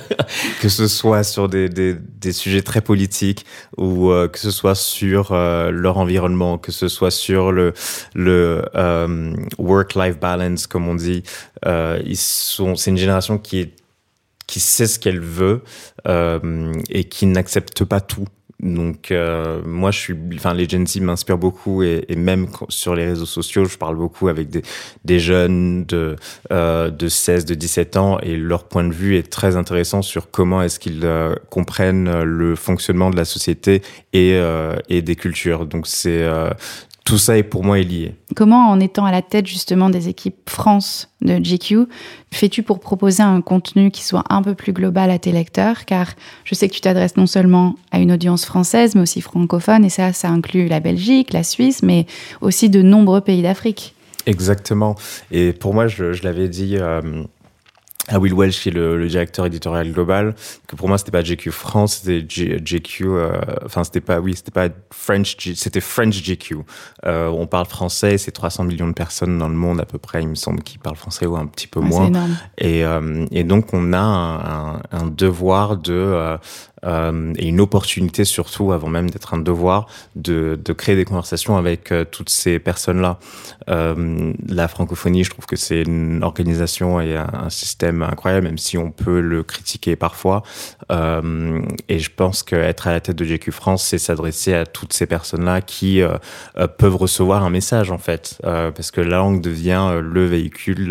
que 0.61 0.69
ce 0.69 0.87
soit 0.87 1.23
sur 1.23 1.49
des, 1.49 1.69
des, 1.69 1.95
des, 1.95 2.31
sujets 2.31 2.61
très 2.61 2.81
politiques 2.81 3.45
ou 3.77 4.11
euh, 4.11 4.27
que 4.27 4.37
ce 4.39 4.51
soit 4.51 4.75
sur 4.75 5.31
euh, 5.31 5.71
leur 5.71 5.97
environnement, 5.97 6.57
que 6.57 6.71
ce 6.71 6.87
soit 6.87 7.11
sur 7.11 7.51
le, 7.51 7.73
le 8.13 8.63
euh, 8.75 9.33
work-life 9.57 10.19
balance 10.19 10.67
comme 10.67 10.87
on 10.87 10.95
dit. 10.95 11.23
Euh, 11.65 12.01
ils 12.05 12.17
sont, 12.17 12.75
c'est 12.75 12.91
une 12.91 12.97
génération 12.97 13.37
qui 13.37 13.59
est 13.59 13.73
qui 14.47 14.59
sait 14.59 14.87
ce 14.87 14.99
qu'elle 14.99 15.21
veut 15.21 15.61
et 16.89 17.05
qui 17.05 17.25
n'accepte 17.25 17.85
pas 17.85 18.01
tout 18.01 18.25
donc 18.61 19.11
euh, 19.11 19.61
moi 19.65 19.89
je 19.91 19.97
suis 19.97 20.15
enfin 20.35 20.53
les 20.53 20.69
Gen 20.69 20.85
Z 20.85 20.99
m'inspirent 21.01 21.37
beaucoup 21.37 21.81
et, 21.81 22.05
même 22.15 22.47
sur 22.69 22.93
les 22.93 23.05
réseaux 23.05 23.25
sociaux 23.25 23.65
je 23.65 23.77
parle 23.77 23.95
beaucoup 23.95 24.27
avec 24.27 24.49
des, 25.03 25.19
jeunes 25.19 25.85
de 25.85 26.15
euh, 26.51 26.91
de 26.91 27.07
16 27.07 27.45
de 27.45 27.55
17 27.55 27.97
ans 27.97 28.19
et 28.19 28.37
leur 28.37 28.65
point 28.65 28.83
de 28.83 28.93
vue 28.93 29.17
est 29.17 29.31
très 29.31 29.55
intéressant 29.55 30.01
sur 30.01 30.29
comment 30.29 30.61
est-ce 30.61 30.79
qu'ils 30.79 31.01
euh, 31.03 31.35
comprennent 31.49 32.21
le 32.21 32.55
fonctionnement 32.55 33.09
de 33.09 33.17
la 33.17 33.25
société 33.25 33.81
et 34.13 34.39
et 34.89 35.01
des 35.01 35.15
cultures. 35.15 35.65
Donc 35.65 35.87
c'est 35.87 36.25
tout 37.03 37.17
ça 37.17 37.37
est 37.37 37.43
pour 37.43 37.63
moi 37.63 37.79
est 37.79 37.83
lié. 37.83 38.15
Comment, 38.35 38.69
en 38.69 38.79
étant 38.79 39.05
à 39.05 39.11
la 39.11 39.21
tête 39.21 39.47
justement 39.47 39.89
des 39.89 40.07
équipes 40.07 40.49
France 40.49 41.09
de 41.21 41.37
GQ, 41.37 41.87
fais-tu 42.31 42.63
pour 42.63 42.79
proposer 42.79 43.23
un 43.23 43.41
contenu 43.41 43.91
qui 43.91 44.03
soit 44.03 44.23
un 44.29 44.41
peu 44.41 44.53
plus 44.53 44.71
global 44.71 45.09
à 45.09 45.17
tes 45.17 45.31
lecteurs? 45.31 45.85
Car 45.85 46.13
je 46.45 46.53
sais 46.53 46.69
que 46.69 46.73
tu 46.73 46.81
t'adresses 46.81 47.17
non 47.17 47.25
seulement 47.25 47.75
à 47.91 47.99
une 47.99 48.11
audience 48.11 48.45
française, 48.45 48.95
mais 48.95 49.01
aussi 49.01 49.21
francophone, 49.21 49.83
et 49.83 49.89
ça, 49.89 50.13
ça 50.13 50.29
inclut 50.29 50.67
la 50.67 50.79
Belgique, 50.79 51.33
la 51.33 51.43
Suisse, 51.43 51.81
mais 51.81 52.05
aussi 52.39 52.69
de 52.69 52.81
nombreux 52.81 53.21
pays 53.21 53.41
d'Afrique. 53.41 53.95
Exactement. 54.27 54.95
Et 55.31 55.53
pour 55.53 55.73
moi, 55.73 55.87
je, 55.87 56.21
l'avais 56.23 56.47
dit. 56.47 56.77
Euh, 56.77 57.01
à 58.11 58.19
Will 58.19 58.33
Welch, 58.33 58.61
qui 58.61 58.69
est 58.69 58.73
le, 58.73 59.07
directeur 59.07 59.45
éditorial 59.45 59.91
global, 59.91 60.35
que 60.67 60.75
pour 60.75 60.87
moi 60.87 60.97
c'était 60.97 61.11
pas 61.11 61.23
GQ 61.23 61.51
France, 61.51 62.01
c'était 62.03 62.21
GQ, 62.21 63.05
euh, 63.05 63.31
enfin 63.65 63.83
c'était 63.83 64.01
pas, 64.01 64.19
oui, 64.19 64.35
c'était 64.35 64.51
pas 64.51 64.69
French, 64.91 65.35
c'était 65.55 65.81
French 65.81 66.21
GQ. 66.23 66.57
Euh, 67.05 67.27
on 67.27 67.47
parle 67.47 67.65
français, 67.65 68.17
c'est 68.17 68.31
300 68.31 68.65
millions 68.65 68.87
de 68.87 68.93
personnes 68.93 69.37
dans 69.37 69.49
le 69.49 69.55
monde 69.55 69.79
à 69.79 69.85
peu 69.85 69.97
près, 69.97 70.21
il 70.21 70.29
me 70.29 70.35
semble, 70.35 70.61
qui 70.61 70.77
parlent 70.77 70.95
français 70.95 71.25
ou 71.25 71.35
un 71.35 71.47
petit 71.47 71.67
peu 71.67 71.79
moins. 71.79 72.11
Et, 72.57 72.85
euh, 72.85 73.25
et 73.31 73.43
donc 73.43 73.73
on 73.73 73.93
a 73.93 73.99
un, 73.99 74.73
un, 74.73 74.81
un 74.91 75.05
devoir 75.07 75.77
de 75.77 76.37
euh, 76.85 77.33
et 77.37 77.47
une 77.47 77.59
opportunité 77.59 78.25
surtout, 78.25 78.71
avant 78.71 78.89
même 78.89 79.09
d'être 79.09 79.33
un 79.33 79.37
devoir, 79.37 79.87
de, 80.15 80.57
créer 80.77 80.95
des 80.95 81.05
conversations 81.05 81.57
avec 81.57 81.91
euh, 81.91 82.05
toutes 82.09 82.29
ces 82.29 82.57
personnes-là. 82.57 83.19
Euh, 83.69 84.33
la 84.47 84.67
francophonie, 84.67 85.23
je 85.23 85.29
trouve 85.29 85.45
que 85.45 85.55
c'est 85.55 85.83
une 85.83 86.23
organisation 86.23 87.01
et 87.01 87.17
un, 87.17 87.49
système 87.49 88.01
incroyable, 88.01 88.47
même 88.47 88.57
si 88.57 88.77
on 88.77 88.91
peut 88.91 89.19
le 89.19 89.43
critiquer 89.43 89.95
parfois. 89.95 90.43
Et 90.89 91.99
je 91.99 92.09
pense 92.15 92.43
qu'être 92.43 92.87
à 92.87 92.91
la 92.91 92.99
tête 92.99 93.15
de 93.15 93.25
GQ 93.25 93.51
France, 93.51 93.83
c'est 93.83 93.97
s'adresser 93.97 94.53
à 94.53 94.65
toutes 94.65 94.93
ces 94.93 95.05
personnes-là 95.05 95.61
qui 95.61 96.01
peuvent 96.77 96.95
recevoir 96.95 97.43
un 97.43 97.49
message, 97.49 97.91
en 97.91 97.97
fait, 97.97 98.39
parce 98.43 98.91
que 98.91 99.01
la 99.01 99.17
langue 99.17 99.41
devient 99.41 99.99
le 100.01 100.25
véhicule 100.25 100.87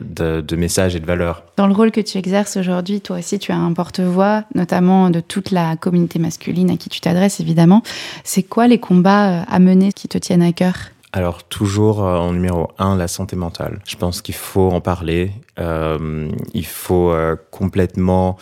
de, 0.00 0.40
de 0.40 0.56
messages 0.56 0.96
et 0.96 1.00
de 1.00 1.06
valeurs. 1.06 1.44
Dans 1.56 1.66
le 1.66 1.74
rôle 1.74 1.90
que 1.90 2.00
tu 2.00 2.18
exerces 2.18 2.56
aujourd'hui, 2.56 3.00
toi 3.00 3.18
aussi, 3.18 3.38
tu 3.38 3.52
as 3.52 3.56
un 3.56 3.72
porte-voix, 3.72 4.44
notamment 4.54 4.99
de 5.08 5.20
toute 5.20 5.50
la 5.50 5.76
communauté 5.76 6.18
masculine 6.18 6.70
à 6.70 6.76
qui 6.76 6.90
tu 6.90 7.00
t'adresses, 7.00 7.40
évidemment. 7.40 7.82
C'est 8.24 8.42
quoi 8.42 8.68
les 8.68 8.78
combats 8.78 9.30
euh, 9.30 9.42
à 9.48 9.58
mener 9.58 9.92
qui 9.94 10.08
te 10.08 10.18
tiennent 10.18 10.42
à 10.42 10.52
cœur? 10.52 10.74
Alors 11.12 11.42
toujours 11.42 12.04
euh, 12.04 12.18
en 12.18 12.32
numéro 12.32 12.68
un, 12.78 12.96
la 12.96 13.08
santé 13.08 13.34
mentale. 13.34 13.80
Je 13.84 13.96
pense 13.96 14.22
qu'il 14.22 14.34
faut 14.34 14.70
en 14.70 14.80
parler. 14.80 15.32
Euh, 15.60 16.28
il 16.54 16.66
faut 16.66 17.14
complètement 17.50 18.36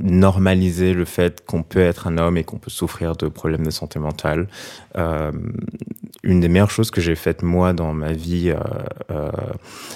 normaliser 0.00 0.92
le 0.94 1.04
fait 1.04 1.44
qu'on 1.46 1.62
peut 1.62 1.80
être 1.80 2.06
un 2.06 2.18
homme 2.18 2.36
et 2.36 2.44
qu'on 2.44 2.58
peut 2.58 2.70
souffrir 2.70 3.16
de 3.16 3.28
problèmes 3.28 3.64
de 3.64 3.70
santé 3.70 3.98
mentale. 3.98 4.48
une 6.22 6.40
des 6.40 6.48
meilleures 6.48 6.70
choses 6.70 6.90
que 6.90 7.00
j'ai 7.00 7.14
faites 7.14 7.42
moi 7.42 7.72
dans 7.72 7.92
ma 7.92 8.12
vie, 8.12 8.52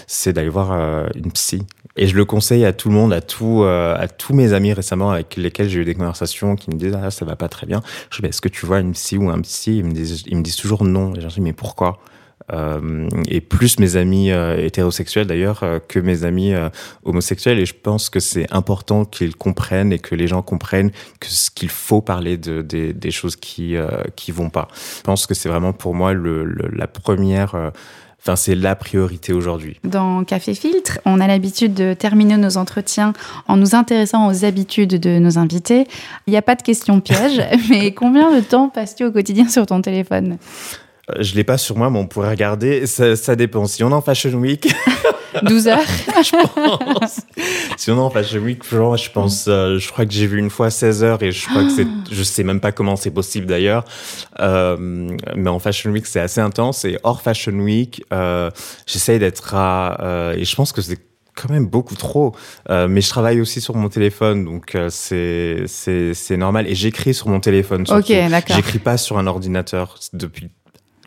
c'est 0.06 0.32
d'aller 0.32 0.48
voir 0.48 0.72
une 1.14 1.32
psy 1.32 1.66
et 1.96 2.06
je 2.08 2.16
le 2.16 2.24
conseille 2.24 2.64
à 2.64 2.72
tout 2.72 2.88
le 2.88 2.94
monde, 2.94 3.12
à, 3.12 3.20
tout, 3.20 3.62
euh, 3.62 3.94
à 3.96 4.08
tous 4.08 4.34
mes 4.34 4.52
amis 4.52 4.72
récemment 4.72 5.12
avec 5.12 5.36
lesquels 5.36 5.68
j'ai 5.68 5.80
eu 5.80 5.84
des 5.84 5.94
conversations 5.94 6.56
qui 6.56 6.70
me 6.70 6.76
disent 6.76 6.98
Ah, 7.00 7.10
ça 7.10 7.24
va 7.24 7.36
pas 7.36 7.48
très 7.48 7.66
bien. 7.66 7.82
Je 8.10 8.20
dis 8.20 8.28
Est-ce 8.28 8.40
que 8.40 8.48
tu 8.48 8.66
vois 8.66 8.80
une 8.80 8.92
psy 8.92 9.16
ou 9.16 9.30
un 9.30 9.40
psy? 9.42 9.78
Ils 9.78 9.84
me, 9.84 9.92
disent, 9.92 10.24
ils 10.26 10.36
me 10.36 10.42
disent 10.42 10.56
toujours 10.56 10.84
non. 10.84 11.14
Et 11.14 11.20
je 11.20 11.28
dis 11.28 11.40
Mais 11.40 11.52
pourquoi? 11.52 11.88
euh, 11.90 12.13
et 13.30 13.40
plus 13.40 13.78
mes 13.78 13.96
amis 13.96 14.30
euh, 14.30 14.58
hétérosexuels 14.58 15.26
d'ailleurs 15.26 15.62
euh, 15.62 15.78
que 15.78 15.98
mes 15.98 16.24
amis 16.24 16.52
euh, 16.52 16.68
homosexuels 17.04 17.58
et 17.58 17.64
je 17.64 17.74
pense 17.74 18.10
que 18.10 18.20
c'est 18.20 18.52
important 18.52 19.06
qu'ils 19.06 19.34
comprennent 19.34 19.94
et 19.94 19.98
que 19.98 20.14
les 20.14 20.26
gens 20.26 20.42
comprennent 20.42 20.90
que 21.20 21.28
ce 21.28 21.50
qu'il 21.50 21.70
faut 21.70 22.02
parler 22.02 22.36
de, 22.36 22.60
de, 22.60 22.92
des 22.92 23.10
choses 23.10 23.36
qui 23.36 23.76
qui 24.14 24.30
vont 24.30 24.50
pas. 24.50 24.68
Je 24.98 25.02
pense 25.02 25.26
que 25.26 25.34
c'est 25.34 25.48
vraiment 25.48 25.72
pour 25.72 25.94
moi 25.94 26.12
le, 26.12 26.44
la 26.44 26.86
première 26.86 27.72
Enfin, 28.20 28.36
c'est 28.36 28.54
la 28.54 28.74
priorité 28.74 29.34
aujourd'hui. 29.34 29.78
Dans 29.84 30.24
Café 30.24 30.54
Filtre, 30.54 30.98
on 31.04 31.20
a 31.20 31.26
l'habitude 31.26 31.74
de 31.74 31.92
terminer 31.92 32.38
nos 32.38 32.56
entretiens 32.56 33.12
en 33.48 33.58
nous 33.58 33.74
intéressant 33.74 34.26
aux 34.28 34.46
habitudes 34.46 34.98
de 34.98 35.18
nos 35.18 35.36
invités. 35.36 35.86
Il 36.26 36.30
n'y 36.30 36.38
a 36.38 36.42
pas 36.42 36.54
de 36.54 36.62
question 36.62 37.00
piège, 37.00 37.42
mais 37.68 37.92
combien 37.92 38.34
de 38.34 38.40
temps 38.40 38.70
passes-tu 38.70 39.04
au 39.04 39.12
quotidien 39.12 39.50
sur 39.50 39.66
ton 39.66 39.82
téléphone? 39.82 40.38
euh, 40.38 40.83
je 41.18 41.34
l'ai 41.34 41.44
pas 41.44 41.58
sur 41.58 41.76
moi, 41.76 41.90
mais 41.90 41.98
on 41.98 42.06
pourrait 42.06 42.30
regarder. 42.30 42.86
Ça, 42.86 43.16
ça 43.16 43.36
dépend. 43.36 43.66
Si 43.66 43.84
on 43.84 43.90
est 43.90 43.94
en 43.94 44.00
Fashion 44.00 44.32
Week. 44.34 44.72
12 45.42 45.66
heures 45.66 45.78
Je 46.22 46.30
pense. 46.30 47.20
Si 47.76 47.90
on 47.90 47.96
est 47.96 48.00
en 48.00 48.08
Fashion 48.08 48.38
Week, 48.38 48.62
genre, 48.70 48.96
je 48.96 49.10
pense, 49.10 49.46
euh, 49.48 49.78
je 49.78 49.90
crois 49.90 50.06
que 50.06 50.12
j'ai 50.12 50.28
vu 50.28 50.38
une 50.38 50.48
fois 50.48 50.70
16 50.70 51.02
heures 51.02 51.22
et 51.24 51.32
je 51.32 51.48
crois 51.48 51.64
que 51.64 51.70
c'est, 51.70 51.88
je 52.12 52.22
sais 52.22 52.44
même 52.44 52.60
pas 52.60 52.70
comment 52.70 52.94
c'est 52.94 53.10
possible 53.10 53.46
d'ailleurs. 53.46 53.84
Euh, 54.38 54.76
mais 55.34 55.50
en 55.50 55.58
Fashion 55.58 55.90
Week, 55.90 56.06
c'est 56.06 56.20
assez 56.20 56.40
intense 56.40 56.84
et 56.84 56.98
hors 57.02 57.20
Fashion 57.20 57.54
Week, 57.54 58.04
euh, 58.12 58.48
j'essaye 58.86 59.18
d'être 59.18 59.56
à, 59.56 60.34
et 60.36 60.44
je 60.44 60.54
pense 60.54 60.72
que 60.72 60.82
c'est 60.82 61.00
quand 61.34 61.50
même 61.50 61.66
beaucoup 61.66 61.96
trop. 61.96 62.34
Euh, 62.70 62.88
mais 62.88 63.00
je 63.00 63.08
travaille 63.08 63.40
aussi 63.40 63.60
sur 63.60 63.74
mon 63.74 63.88
téléphone, 63.88 64.44
donc 64.44 64.74
euh, 64.74 64.88
c'est 64.90 65.64
c'est 65.66 66.14
c'est 66.14 66.36
normal. 66.36 66.66
Et 66.68 66.74
j'écris 66.74 67.14
sur 67.14 67.28
mon 67.28 67.40
téléphone. 67.40 67.84
Ok, 67.88 68.08
d'accord. 68.08 68.56
J'écris 68.56 68.78
pas 68.78 68.96
sur 68.96 69.18
un 69.18 69.26
ordinateur 69.26 69.98
depuis 70.12 70.50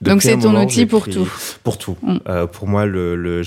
donc 0.02 0.22
c'est 0.22 0.38
ton 0.38 0.56
outil 0.62 0.86
pour 0.86 1.08
tout. 1.08 1.28
Pour 1.64 1.78
tout. 1.78 1.98
Mm. 2.02 2.18
Euh, 2.28 2.48
pour 2.48 2.68
moi, 2.68 2.86
le, 2.86 3.16
le 3.16 3.42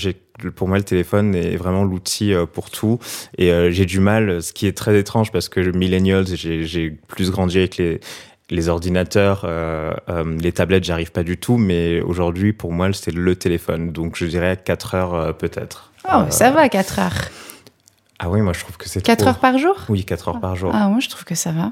pour 0.49 0.67
moi, 0.67 0.77
le 0.77 0.83
téléphone 0.83 1.35
est 1.35 1.55
vraiment 1.55 1.83
l'outil 1.83 2.33
euh, 2.33 2.45
pour 2.45 2.69
tout. 2.69 2.99
Et 3.37 3.51
euh, 3.51 3.69
j'ai 3.71 3.85
du 3.85 3.99
mal, 3.99 4.41
ce 4.41 4.53
qui 4.53 4.65
est 4.67 4.75
très 4.75 4.97
étrange 4.97 5.31
parce 5.31 5.49
que 5.49 5.59
millennials, 5.59 6.25
j'ai 6.35 6.89
plus 7.07 7.31
grandi 7.31 7.57
avec 7.59 7.77
les 7.77 7.99
les 8.49 8.67
ordinateurs, 8.67 9.43
euh, 9.45 9.93
euh, 10.09 10.37
les 10.37 10.51
tablettes, 10.51 10.83
j'arrive 10.83 11.13
pas 11.13 11.23
du 11.23 11.37
tout, 11.37 11.55
mais 11.55 12.01
aujourd'hui, 12.01 12.51
pour 12.51 12.73
moi, 12.73 12.91
c'est 12.91 13.13
le 13.13 13.33
téléphone. 13.37 13.93
Donc, 13.93 14.17
je 14.17 14.25
dirais 14.25 14.59
4 14.61 14.95
heures 14.95 15.37
peut-être. 15.37 15.93
Oh, 16.13 16.23
ça 16.29 16.51
va, 16.51 16.67
4 16.67 16.99
heures. 16.99 17.21
Ah 18.19 18.29
oui, 18.29 18.41
moi, 18.41 18.51
je 18.51 18.59
trouve 18.59 18.75
que 18.75 18.89
c'est 18.89 19.01
4 19.01 19.25
heures 19.25 19.39
par 19.39 19.57
jour? 19.57 19.77
Oui, 19.87 20.03
4 20.03 20.27
heures 20.27 20.39
par 20.41 20.57
jour. 20.57 20.69
Ah, 20.73 20.89
moi, 20.89 20.99
je 20.99 21.07
trouve 21.07 21.23
que 21.23 21.33
ça 21.33 21.53
va. 21.53 21.71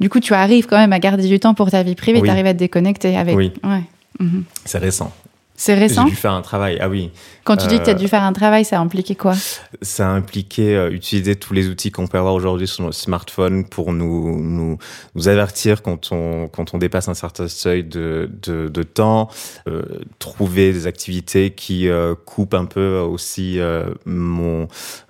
Du 0.00 0.08
coup, 0.08 0.20
tu 0.20 0.32
arrives 0.34 0.66
quand 0.66 0.78
même 0.78 0.92
à 0.92 0.98
garder 0.98 1.26
du 1.26 1.38
temps 1.38 1.54
pour 1.54 1.70
ta 1.70 1.82
vie 1.82 1.94
privée, 1.94 2.22
tu 2.22 2.30
arrives 2.30 2.46
à 2.46 2.54
te 2.54 2.58
déconnecter 2.58 3.16
avec. 3.16 3.36
Oui. 3.36 3.52
Ouais. 3.62 3.82
Mhm. 4.18 4.44
C'est 4.64 4.78
récent. 4.78 5.12
C'est 5.60 5.74
récent 5.74 6.04
J'ai 6.04 6.12
dû 6.12 6.16
faire 6.16 6.32
un 6.32 6.40
travail, 6.40 6.78
ah 6.80 6.88
oui. 6.88 7.10
Quand 7.44 7.58
tu 7.58 7.66
dis 7.66 7.78
que 7.78 7.84
tu 7.84 7.90
as 7.90 7.94
dû 7.94 8.08
faire 8.08 8.22
un 8.22 8.32
travail, 8.32 8.64
ça 8.64 8.78
a 8.78 8.80
impliqué 8.80 9.14
quoi? 9.14 9.34
Ça 9.82 10.08
a 10.08 10.10
impliqué 10.10 10.74
euh, 10.74 10.90
utiliser 10.90 11.36
tous 11.36 11.52
les 11.52 11.68
outils 11.68 11.90
qu'on 11.90 12.06
peut 12.06 12.16
avoir 12.16 12.32
aujourd'hui 12.32 12.66
sur 12.66 12.82
notre 12.82 12.96
smartphone 12.96 13.68
pour 13.68 13.92
nous, 13.92 14.40
nous, 14.40 14.78
nous, 15.14 15.28
avertir 15.28 15.82
quand 15.82 16.12
on, 16.12 16.48
quand 16.48 16.72
on 16.72 16.78
dépasse 16.78 17.08
un 17.08 17.14
certain 17.14 17.46
seuil 17.46 17.84
de, 17.84 18.30
de, 18.42 18.68
de 18.68 18.82
temps, 18.82 19.28
euh, 19.68 19.82
trouver 20.18 20.72
des 20.72 20.86
activités 20.86 21.50
qui 21.50 21.90
euh, 21.90 22.14
coupent 22.14 22.54
un 22.54 22.64
peu 22.64 22.96
aussi 22.96 23.60
euh, 23.60 23.90
mon, 24.06 24.66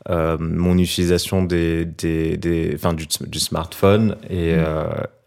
euh, 0.09 0.37
mon 0.41 0.77
utilisation 0.79 1.45
des, 1.45 1.85
des, 1.85 2.37
des, 2.37 2.73
enfin, 2.75 2.93
du, 2.93 3.07
du 3.07 3.39
smartphone. 3.39 4.17
Et, 4.29 4.57
mmh. 4.57 4.67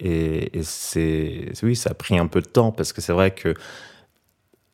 et, 0.02 0.60
et 0.60 0.64
c'est, 0.64 1.54
oui, 1.64 1.78
ça 1.78 1.92
a 1.92 1.94
pris 1.94 2.20
un 2.20 2.28
peu 2.28 2.42
de 2.42 2.48
temps 2.48 2.74
parce 2.74 2.92
que 2.92 3.00
c'est 3.00 3.14
vrai 3.14 3.32
que 3.32 3.54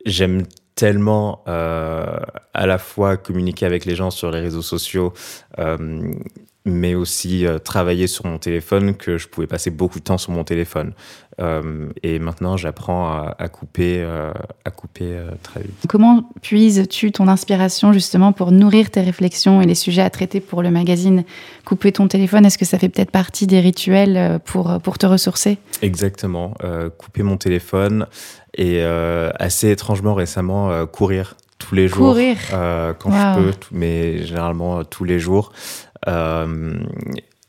j'aime 0.06 0.44
tellement 0.80 1.42
euh, 1.46 2.16
à 2.54 2.66
la 2.66 2.78
fois 2.78 3.18
communiquer 3.18 3.66
avec 3.66 3.84
les 3.84 3.94
gens 3.94 4.10
sur 4.10 4.30
les 4.30 4.40
réseaux 4.40 4.62
sociaux, 4.62 5.12
euh, 5.58 6.10
mais 6.64 6.94
aussi 6.94 7.44
euh, 7.44 7.58
travailler 7.58 8.06
sur 8.06 8.24
mon 8.24 8.38
téléphone 8.38 8.94
que 8.94 9.18
je 9.18 9.28
pouvais 9.28 9.46
passer 9.46 9.70
beaucoup 9.70 9.98
de 9.98 10.04
temps 10.04 10.16
sur 10.16 10.32
mon 10.32 10.42
téléphone. 10.42 10.92
Et 12.02 12.18
maintenant, 12.18 12.58
j'apprends 12.58 13.08
à, 13.08 13.34
à, 13.38 13.48
couper, 13.48 14.06
à 14.66 14.70
couper 14.70 15.18
très 15.42 15.60
vite. 15.62 15.86
Comment 15.88 16.28
puises-tu 16.42 17.12
ton 17.12 17.28
inspiration 17.28 17.94
justement 17.94 18.32
pour 18.32 18.52
nourrir 18.52 18.90
tes 18.90 19.00
réflexions 19.00 19.62
et 19.62 19.64
les 19.64 19.74
sujets 19.74 20.02
à 20.02 20.10
traiter 20.10 20.40
pour 20.40 20.62
le 20.62 20.70
magazine 20.70 21.24
Couper 21.64 21.92
ton 21.92 22.08
téléphone, 22.08 22.44
est-ce 22.44 22.58
que 22.58 22.66
ça 22.66 22.78
fait 22.78 22.90
peut-être 22.90 23.10
partie 23.10 23.46
des 23.46 23.60
rituels 23.60 24.38
pour, 24.44 24.82
pour 24.82 24.98
te 24.98 25.06
ressourcer? 25.06 25.56
Exactement. 25.80 26.52
couper 26.98 27.22
mon 27.22 27.38
téléphone 27.38 28.06
et 28.54 28.82
assez 28.82 29.70
étrangement 29.70 30.14
récemment 30.14 30.86
courir 30.86 31.34
tous 31.58 31.74
les 31.74 31.88
jours 31.88 32.12
courir. 32.12 32.36
quand 32.50 33.10
wow. 33.10 33.12
je 33.12 33.40
peux, 33.42 33.52
mais 33.72 34.24
généralement 34.24 34.84
tous 34.84 35.04
les 35.04 35.18
jours. 35.18 35.52
Euh, 36.08 36.74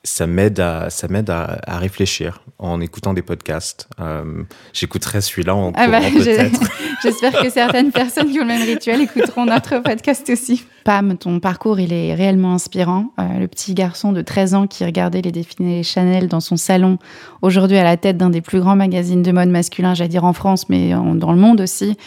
ça 0.04 0.26
m'aide 0.26 0.60
à 0.60 0.90
ça 0.90 1.08
m'aide 1.08 1.30
à, 1.30 1.60
à, 1.66 1.78
réfléchir 1.78 2.42
en 2.58 2.82
écoutant 2.82 3.14
des 3.14 3.22
podcasts. 3.22 3.88
Euh, 4.00 4.44
J'écouterai 4.74 5.22
celui-là 5.22 5.56
en 5.56 5.72
ah 5.76 5.88
bah, 5.88 6.00
J'espère 7.04 7.42
que 7.42 7.50
certaines 7.50 7.92
personnes 7.92 8.32
qui 8.32 8.40
ont 8.40 8.44
le 8.44 8.48
même 8.48 8.62
rituel 8.62 9.02
écouteront 9.02 9.46
notre 9.46 9.80
podcast 9.80 10.30
aussi. 10.30 10.66
Pam, 10.84 11.18
ton 11.18 11.40
parcours 11.40 11.80
il 11.80 11.94
est 11.94 12.14
réellement 12.14 12.54
inspirant. 12.54 13.08
Euh, 13.20 13.40
le 13.40 13.48
petit 13.48 13.74
garçon 13.74 14.12
de 14.12 14.22
13 14.22 14.56
ans 14.56 14.68
qui 14.68 14.86
regardait 14.86 15.22
les 15.22 15.32
défilés 15.32 15.84
Chanel 15.84 16.28
dans 16.28 16.40
son 16.40 16.58
salon, 16.58 16.98
aujourd'hui 17.42 17.78
à 17.78 17.84
la 17.84 17.98
tête 17.98 18.18
d'un 18.18 18.30
des 18.30 18.42
plus 18.42 18.60
grands 18.60 18.76
magazines 18.76 19.22
de 19.24 19.32
mode 19.32 19.50
masculin, 19.50 19.94
j'allais 19.94 20.10
dire 20.10 20.26
en 20.26 20.34
France, 20.34 20.70
mais 20.70 20.94
en, 20.94 21.16
dans 21.16 21.32
le 21.32 21.40
monde 21.40 21.62
aussi. 21.62 21.98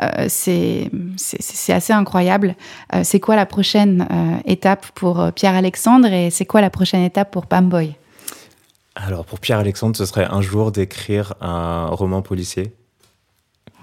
Euh, 0.00 0.26
c'est 0.28 0.90
assez 1.72 1.92
incroyable. 1.92 2.56
Euh, 2.94 3.02
c'est 3.04 3.20
quoi 3.20 3.36
la 3.36 3.46
prochaine 3.46 4.06
euh, 4.10 4.36
étape 4.50 4.86
pour 4.94 5.32
Pierre-Alexandre 5.32 6.08
et 6.08 6.30
c'est 6.30 6.46
quoi 6.46 6.60
la 6.60 6.70
prochaine 6.70 7.02
étape 7.02 7.30
pour 7.30 7.46
Pam 7.46 7.68
Boy? 7.68 7.94
Alors 8.94 9.24
pour 9.24 9.40
Pierre-Alexandre, 9.40 9.96
ce 9.96 10.04
serait 10.04 10.26
un 10.30 10.42
jour 10.42 10.72
d'écrire 10.72 11.34
un 11.40 11.86
roman 11.86 12.22
policier. 12.22 12.74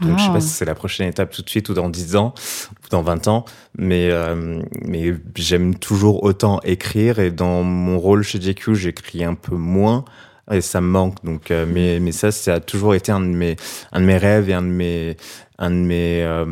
Donc, 0.02 0.18
je 0.18 0.24
sais 0.24 0.32
pas 0.32 0.42
si 0.42 0.50
c'est 0.50 0.66
la 0.66 0.76
prochaine 0.76 1.08
étape 1.10 1.32
tout 1.32 1.42
de 1.42 1.50
suite 1.50 1.70
ou 1.70 1.74
dans 1.74 1.90
10 1.90 2.16
ans 2.16 2.34
ou 2.72 2.90
dans 2.90 3.02
20 3.02 3.28
ans, 3.28 3.46
mais, 3.78 4.10
euh, 4.12 4.62
mais 4.86 5.14
j'aime 5.36 5.76
toujours 5.76 6.24
autant 6.24 6.60
écrire 6.64 7.20
et 7.20 7.32
dans 7.32 7.64
mon 7.64 8.00
rôle 8.00 8.24
chez 8.24 8.40
JQ, 8.40 8.76
j'écris 8.76 9.24
un 9.24 9.36
peu 9.36 9.56
moins 9.56 10.06
et 10.52 10.62
ça 10.62 10.82
me 10.82 10.88
manque. 10.88 11.24
Donc, 11.24 11.52
euh, 11.52 11.66
mais, 11.68 12.00
mais 12.00 12.12
ça, 12.12 12.32
ça 12.32 12.56
a 12.56 12.60
toujours 12.60 12.96
été 12.96 13.12
un 13.12 13.20
de 13.22 13.26
mes, 13.26 13.56
un 13.92 14.00
de 14.02 14.06
mes 14.06 14.18
rêves 14.18 14.50
et 14.50 14.54
un 14.54 14.62
de 14.62 14.68
mes, 14.68 15.18
un 15.58 15.70
de 15.70 15.76
mes 15.76 16.24
euh, 16.24 16.46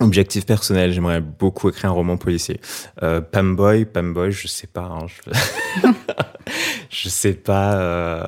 objectifs 0.00 0.46
personnels. 0.46 0.92
J'aimerais 0.92 1.20
beaucoup 1.20 1.68
écrire 1.68 1.90
un 1.90 1.94
roman 1.94 2.16
policier. 2.16 2.60
Euh, 3.02 3.20
Pamboy, 3.20 3.84
Pamboy, 3.84 4.32
je 4.32 4.48
sais 4.48 4.66
pas. 4.66 4.82
Hein, 4.82 5.06
je... 5.06 5.88
je 6.90 7.08
sais 7.08 7.34
pas. 7.34 7.74
Euh, 7.74 8.26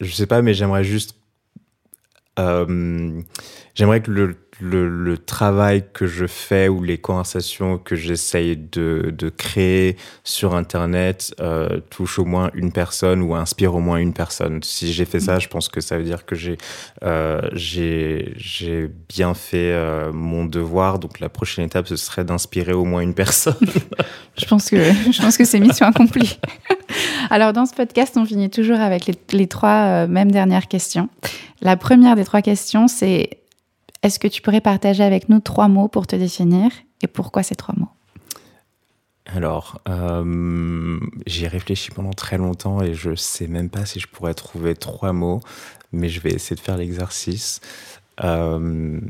je 0.00 0.12
sais 0.12 0.26
pas, 0.26 0.42
mais 0.42 0.54
j'aimerais 0.54 0.84
juste. 0.84 1.14
Euh, 2.38 3.20
j'aimerais 3.74 4.02
que 4.02 4.10
le 4.10 4.36
le, 4.60 5.16
travail 5.18 5.84
que 5.92 6.06
je 6.06 6.26
fais 6.26 6.68
ou 6.68 6.82
les 6.82 6.98
conversations 6.98 7.78
que 7.78 7.96
j'essaye 7.96 8.56
de, 8.56 9.12
de, 9.16 9.28
créer 9.28 9.96
sur 10.24 10.54
Internet 10.54 11.34
euh, 11.40 11.80
touchent 11.90 12.18
au 12.18 12.24
moins 12.24 12.50
une 12.54 12.70
personne 12.72 13.22
ou 13.22 13.34
inspirent 13.34 13.74
au 13.74 13.80
moins 13.80 13.98
une 13.98 14.12
personne. 14.12 14.62
Si 14.62 14.92
j'ai 14.92 15.04
fait 15.04 15.20
ça, 15.20 15.38
je 15.38 15.48
pense 15.48 15.68
que 15.68 15.80
ça 15.80 15.98
veut 15.98 16.04
dire 16.04 16.24
que 16.24 16.34
j'ai 16.36 16.58
euh, 17.02 17.50
bien 19.08 19.34
fait 19.34 19.72
euh, 19.72 20.12
mon 20.12 20.44
devoir. 20.44 20.98
Donc 20.98 21.20
la 21.20 21.28
prochaine 21.28 21.64
étape, 21.64 21.88
ce 21.88 21.96
serait 21.96 22.24
d'inspirer 22.24 22.72
au 22.72 22.84
moins 22.84 23.00
une 23.00 23.14
personne. 23.14 23.54
je 24.38 24.44
pense 24.46 24.70
que 24.70 25.36
que 25.36 25.44
c'est 25.44 25.60
mission 25.60 25.86
accomplie. 25.86 26.38
Alors 27.30 27.52
dans 27.52 27.66
ce 27.66 27.74
podcast, 27.74 28.16
on 28.16 28.24
finit 28.24 28.50
toujours 28.50 28.80
avec 28.80 29.06
les, 29.06 29.14
les 29.32 29.46
trois 29.48 30.04
euh, 30.04 30.06
mêmes 30.06 30.30
dernières 30.30 30.68
questions. 30.68 31.08
La 31.60 31.76
première 31.76 32.16
des 32.16 32.24
trois 32.24 32.42
questions, 32.42 32.88
c'est 32.88 33.30
est-ce 34.06 34.20
que 34.20 34.28
tu 34.28 34.40
pourrais 34.40 34.60
partager 34.60 35.02
avec 35.02 35.28
nous 35.28 35.40
trois 35.40 35.66
mots 35.66 35.88
pour 35.88 36.06
te 36.06 36.14
définir 36.14 36.70
et 37.02 37.08
pourquoi 37.08 37.42
ces 37.42 37.56
trois 37.56 37.74
mots? 37.76 37.88
Alors, 39.26 39.80
euh, 39.88 41.00
j'y 41.26 41.48
réfléchi 41.48 41.90
pendant 41.90 42.12
très 42.12 42.38
longtemps 42.38 42.80
et 42.80 42.94
je 42.94 43.16
sais 43.16 43.48
même 43.48 43.68
pas 43.68 43.84
si 43.84 43.98
je 43.98 44.06
pourrais 44.06 44.34
trouver 44.34 44.76
trois 44.76 45.12
mots, 45.12 45.40
mais 45.90 46.08
je 46.08 46.20
vais 46.20 46.30
essayer 46.30 46.54
de 46.54 46.60
faire 46.60 46.76
l'exercice. 46.76 47.60
Euh, 48.22 49.00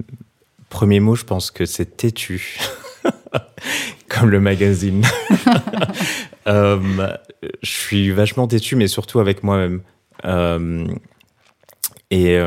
premier 0.70 1.00
mot, 1.00 1.14
je 1.14 1.24
pense 1.24 1.50
que 1.50 1.66
c'est 1.66 1.98
têtu, 1.98 2.58
comme 4.08 4.30
le 4.30 4.40
magazine. 4.40 5.04
euh, 6.46 7.14
je 7.62 7.70
suis 7.70 8.10
vachement 8.12 8.48
têtu, 8.48 8.76
mais 8.76 8.88
surtout 8.88 9.20
avec 9.20 9.42
moi-même. 9.42 9.82
Euh, 10.24 10.86
et 12.10 12.38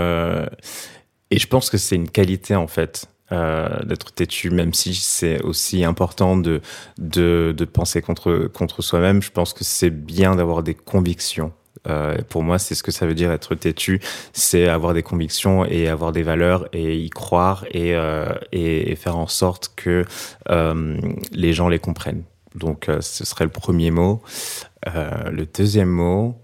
et 1.31 1.39
je 1.39 1.47
pense 1.47 1.69
que 1.69 1.77
c'est 1.77 1.95
une 1.95 2.09
qualité 2.09 2.55
en 2.55 2.67
fait. 2.67 3.07
Euh, 3.31 3.83
d'être 3.83 4.11
têtu, 4.11 4.49
même 4.49 4.73
si 4.73 4.95
c'est 4.95 5.39
aussi 5.43 5.83
important 5.83 6.35
de, 6.35 6.61
de, 6.97 7.65
penser 7.65 8.01
contre, 8.01 8.49
contre 8.51 8.81
soi-même. 8.81 9.21
Je 9.21 9.29
pense 9.29 9.53
que 9.53 9.63
c'est 9.63 9.91
bien 9.91 10.35
d'avoir 10.35 10.63
des 10.63 10.73
convictions. 10.73 11.51
Euh, 11.87 12.17
pour 12.27 12.41
moi, 12.41 12.57
c'est 12.57 12.73
ce 12.73 12.81
que 12.81 12.91
ça 12.91 13.05
veut 13.05 13.13
dire 13.13 13.31
être 13.31 13.53
têtu, 13.53 14.01
c'est 14.33 14.67
avoir 14.67 14.95
des 14.95 15.03
convictions 15.03 15.63
et 15.63 15.87
avoir 15.87 16.11
des 16.11 16.23
valeurs 16.23 16.67
et 16.73 16.97
y 16.97 17.11
croire 17.11 17.65
et, 17.69 17.93
euh, 17.93 18.33
et, 18.51 18.91
et, 18.91 18.95
faire 18.95 19.15
en 19.15 19.27
sorte 19.27 19.73
que 19.75 20.05
les 21.31 21.53
gens 21.53 21.69
les 21.69 21.79
comprennent. 21.79 22.23
Donc, 22.55 22.89
ce 22.99 23.25
serait 23.25 23.45
le 23.45 23.51
premier 23.51 23.91
mot. 23.91 24.23
Le 24.87 25.45
deuxième 25.45 25.89
mot, 25.89 26.41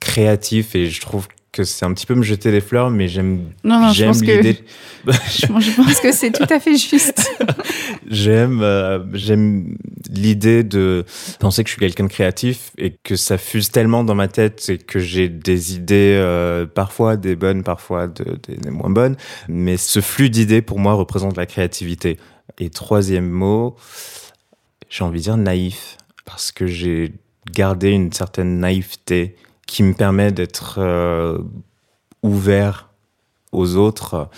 créatif, 0.00 0.74
et 0.74 0.86
je 0.86 1.00
trouve 1.00 1.28
que 1.52 1.64
c'est 1.64 1.84
un 1.84 1.92
petit 1.94 2.06
peu 2.06 2.14
me 2.14 2.22
jeter 2.22 2.50
des 2.50 2.60
fleurs, 2.60 2.90
mais 2.90 3.08
j'aime 3.08 3.52
j'aime 3.92 4.12
l'idée. 4.12 4.54
Que... 4.56 5.12
je 5.12 5.76
pense 5.76 6.00
que 6.00 6.12
c'est 6.12 6.30
tout 6.30 6.46
à 6.48 6.60
fait 6.60 6.76
juste. 6.76 7.30
j'aime 8.08 8.60
euh, 8.62 9.00
j'aime 9.14 9.76
l'idée 10.10 10.62
de 10.62 11.04
penser 11.40 11.64
que 11.64 11.68
je 11.68 11.72
suis 11.72 11.80
quelqu'un 11.80 12.04
de 12.04 12.10
créatif 12.10 12.70
et 12.76 12.94
que 13.02 13.16
ça 13.16 13.38
fuse 13.38 13.70
tellement 13.70 14.04
dans 14.04 14.14
ma 14.14 14.28
tête 14.28 14.68
et 14.68 14.78
que 14.78 14.98
j'ai 14.98 15.28
des 15.28 15.74
idées 15.74 16.16
euh, 16.18 16.66
parfois 16.66 17.16
des 17.16 17.34
bonnes, 17.34 17.62
parfois 17.62 18.06
de, 18.06 18.38
des, 18.46 18.56
des 18.56 18.70
moins 18.70 18.90
bonnes, 18.90 19.16
mais 19.48 19.76
ce 19.76 20.00
flux 20.00 20.30
d'idées 20.30 20.62
pour 20.62 20.78
moi 20.78 20.94
représente 20.94 21.36
la 21.36 21.46
créativité. 21.46 22.18
Et 22.58 22.70
troisième 22.70 23.28
mot, 23.28 23.76
j'ai 24.88 25.04
envie 25.04 25.18
de 25.18 25.24
dire 25.24 25.36
naïf 25.36 25.96
parce 26.24 26.52
que 26.52 26.66
j'ai 26.66 27.12
gardé 27.52 27.90
une 27.90 28.12
certaine 28.12 28.58
naïveté 28.58 29.36
qui 29.68 29.82
me 29.84 29.92
permet 29.92 30.32
d'être 30.32 30.78
euh, 30.78 31.38
ouvert 32.24 32.88
aux 33.52 33.76
autres 33.76 34.28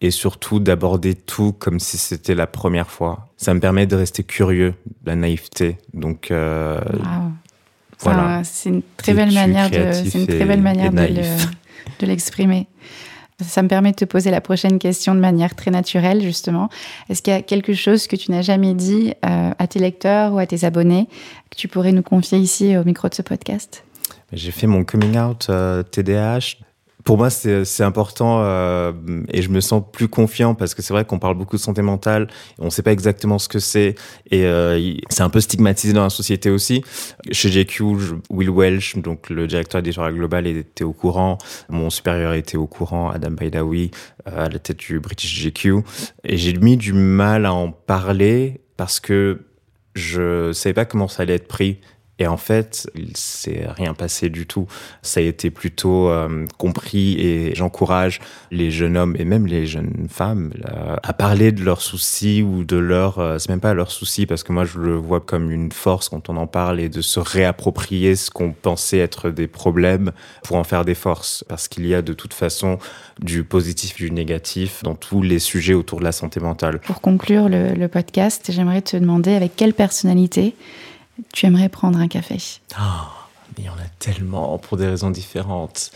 et 0.00 0.10
surtout 0.10 0.60
d'aborder 0.60 1.14
tout 1.14 1.52
comme 1.52 1.80
si 1.80 1.98
c'était 1.98 2.34
la 2.34 2.46
première 2.46 2.90
fois. 2.90 3.28
Ça 3.36 3.52
me 3.52 3.60
permet 3.60 3.86
de 3.86 3.96
rester 3.96 4.22
curieux, 4.22 4.74
la 5.04 5.16
naïveté. 5.16 5.78
Donc 5.92 6.30
euh, 6.30 6.80
wow. 6.80 7.32
voilà. 8.00 8.44
C'est 8.44 8.70
une 8.70 8.82
très 8.96 9.12
belle 9.12 9.32
manière 9.32 9.68
de, 9.70 9.92
c'est 9.92 10.18
une 10.18 10.26
très 10.26 10.44
belle 10.44 10.62
manière 10.62 10.92
de 12.00 12.06
l'exprimer. 12.06 12.68
Ça 13.44 13.62
me 13.62 13.68
permet 13.68 13.90
de 13.90 13.96
te 13.96 14.04
poser 14.06 14.30
la 14.30 14.40
prochaine 14.40 14.78
question 14.78 15.14
de 15.14 15.20
manière 15.20 15.54
très 15.54 15.70
naturelle, 15.70 16.22
justement. 16.22 16.70
Est-ce 17.10 17.20
qu'il 17.20 17.34
y 17.34 17.36
a 17.36 17.42
quelque 17.42 17.74
chose 17.74 18.06
que 18.06 18.16
tu 18.16 18.30
n'as 18.30 18.40
jamais 18.40 18.72
dit 18.72 19.12
euh, 19.26 19.50
à 19.58 19.66
tes 19.66 19.78
lecteurs 19.78 20.32
ou 20.32 20.38
à 20.38 20.46
tes 20.46 20.64
abonnés 20.64 21.06
que 21.50 21.56
tu 21.56 21.68
pourrais 21.68 21.92
nous 21.92 22.02
confier 22.02 22.38
ici 22.38 22.78
au 22.78 22.84
micro 22.84 23.08
de 23.10 23.14
ce 23.14 23.20
podcast? 23.20 23.84
J'ai 24.32 24.50
fait 24.50 24.66
mon 24.66 24.84
coming 24.84 25.18
out 25.18 25.46
euh, 25.50 25.82
TDAH. 25.82 26.56
Pour 27.06 27.18
moi, 27.18 27.30
c'est 27.30 27.84
important 27.84 28.40
euh, 28.42 28.92
et 29.32 29.40
je 29.40 29.48
me 29.48 29.60
sens 29.60 29.80
plus 29.92 30.08
confiant 30.08 30.56
parce 30.56 30.74
que 30.74 30.82
c'est 30.82 30.92
vrai 30.92 31.04
qu'on 31.04 31.20
parle 31.20 31.36
beaucoup 31.36 31.54
de 31.54 31.60
santé 31.60 31.80
mentale, 31.80 32.26
on 32.58 32.64
ne 32.64 32.70
sait 32.70 32.82
pas 32.82 32.90
exactement 32.90 33.38
ce 33.38 33.48
que 33.48 33.60
c'est 33.60 33.94
et 34.32 34.44
euh, 34.44 34.92
c'est 35.08 35.22
un 35.22 35.28
peu 35.30 35.40
stigmatisé 35.40 35.92
dans 35.92 36.02
la 36.02 36.10
société 36.10 36.50
aussi. 36.50 36.82
Chez 37.30 37.48
GQ, 37.48 37.84
Will 38.28 38.50
Welsh, 38.50 38.96
donc 38.96 39.30
le 39.30 39.46
directeur 39.46 39.78
éditorial 39.78 40.14
global, 40.14 40.48
était 40.48 40.82
au 40.82 40.92
courant, 40.92 41.38
mon 41.68 41.90
supérieur 41.90 42.34
était 42.34 42.56
au 42.56 42.66
courant, 42.66 43.10
Adam 43.10 43.30
Baidawi, 43.30 43.92
euh, 44.26 44.46
à 44.46 44.48
la 44.48 44.58
tête 44.58 44.78
du 44.78 44.98
British 44.98 45.44
GQ, 45.44 45.84
et 46.24 46.36
j'ai 46.36 46.54
mis 46.54 46.76
du 46.76 46.92
mal 46.92 47.46
à 47.46 47.54
en 47.54 47.70
parler 47.70 48.62
parce 48.76 48.98
que 48.98 49.42
je 49.94 50.50
savais 50.52 50.74
pas 50.74 50.84
comment 50.86 51.06
ça 51.06 51.22
allait 51.22 51.34
être 51.34 51.46
pris 51.46 51.78
et 52.18 52.26
en 52.26 52.38
fait, 52.38 52.90
il 52.94 53.14
s'est 53.16 53.66
rien 53.68 53.92
passé 53.92 54.30
du 54.30 54.46
tout. 54.46 54.66
Ça 55.02 55.20
a 55.20 55.22
été 55.22 55.50
plutôt 55.50 56.08
euh, 56.08 56.46
compris 56.56 57.20
et 57.20 57.54
j'encourage 57.54 58.20
les 58.50 58.70
jeunes 58.70 58.96
hommes 58.96 59.16
et 59.18 59.26
même 59.26 59.46
les 59.46 59.66
jeunes 59.66 60.06
femmes 60.08 60.52
euh, 60.64 60.96
à 61.02 61.12
parler 61.12 61.52
de 61.52 61.62
leurs 61.62 61.82
soucis 61.82 62.42
ou 62.42 62.64
de 62.64 62.78
leurs... 62.78 63.18
Euh, 63.18 63.38
c'est 63.38 63.50
même 63.50 63.60
pas 63.60 63.74
leurs 63.74 63.90
soucis 63.90 64.24
parce 64.24 64.42
que 64.42 64.52
moi 64.52 64.64
je 64.64 64.78
le 64.78 64.94
vois 64.94 65.20
comme 65.20 65.50
une 65.50 65.70
force 65.72 66.08
quand 66.08 66.30
on 66.30 66.38
en 66.38 66.46
parle 66.46 66.80
et 66.80 66.88
de 66.88 67.02
se 67.02 67.20
réapproprier 67.20 68.16
ce 68.16 68.30
qu'on 68.30 68.52
pensait 68.52 68.98
être 68.98 69.28
des 69.28 69.46
problèmes 69.46 70.12
pour 70.42 70.56
en 70.56 70.64
faire 70.64 70.86
des 70.86 70.94
forces. 70.94 71.44
Parce 71.48 71.68
qu'il 71.68 71.86
y 71.86 71.94
a 71.94 72.00
de 72.00 72.14
toute 72.14 72.32
façon 72.32 72.78
du 73.20 73.44
positif, 73.44 73.94
du 73.96 74.10
négatif 74.10 74.82
dans 74.82 74.94
tous 74.94 75.20
les 75.20 75.38
sujets 75.38 75.74
autour 75.74 75.98
de 75.98 76.04
la 76.04 76.12
santé 76.12 76.40
mentale. 76.40 76.80
Pour 76.80 77.02
conclure 77.02 77.48
le 77.50 77.86
podcast, 77.88 78.50
j'aimerais 78.50 78.82
te 78.82 78.96
demander 78.96 79.34
avec 79.34 79.54
quelle 79.54 79.74
personnalité 79.74 80.54
tu 81.32 81.46
aimerais 81.46 81.68
prendre 81.68 81.98
un 81.98 82.08
café 82.08 82.38
oh, 82.78 82.82
Il 83.58 83.64
y 83.64 83.68
en 83.68 83.74
a 83.74 83.88
tellement 83.98 84.58
pour 84.58 84.76
des 84.76 84.86
raisons 84.86 85.10
différentes. 85.10 85.90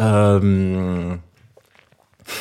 Euh... 0.00 1.16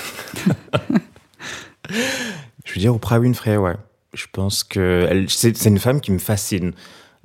je 2.65 2.73
veux 2.73 2.79
dire 2.79 2.95
Oprah 2.95 3.19
Winfrey, 3.19 3.57
ouais. 3.57 3.75
Je 4.13 4.25
pense 4.31 4.63
que 4.63 5.25
c'est 5.29 5.65
une 5.65 5.79
femme 5.79 6.01
qui 6.01 6.11
me 6.11 6.19
fascine. 6.19 6.73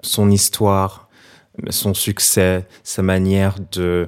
Son 0.03 0.31
histoire, 0.31 1.09
son 1.71 1.95
succès, 1.95 2.67
sa 2.85 3.03
manière 3.03 3.57
de, 3.73 4.07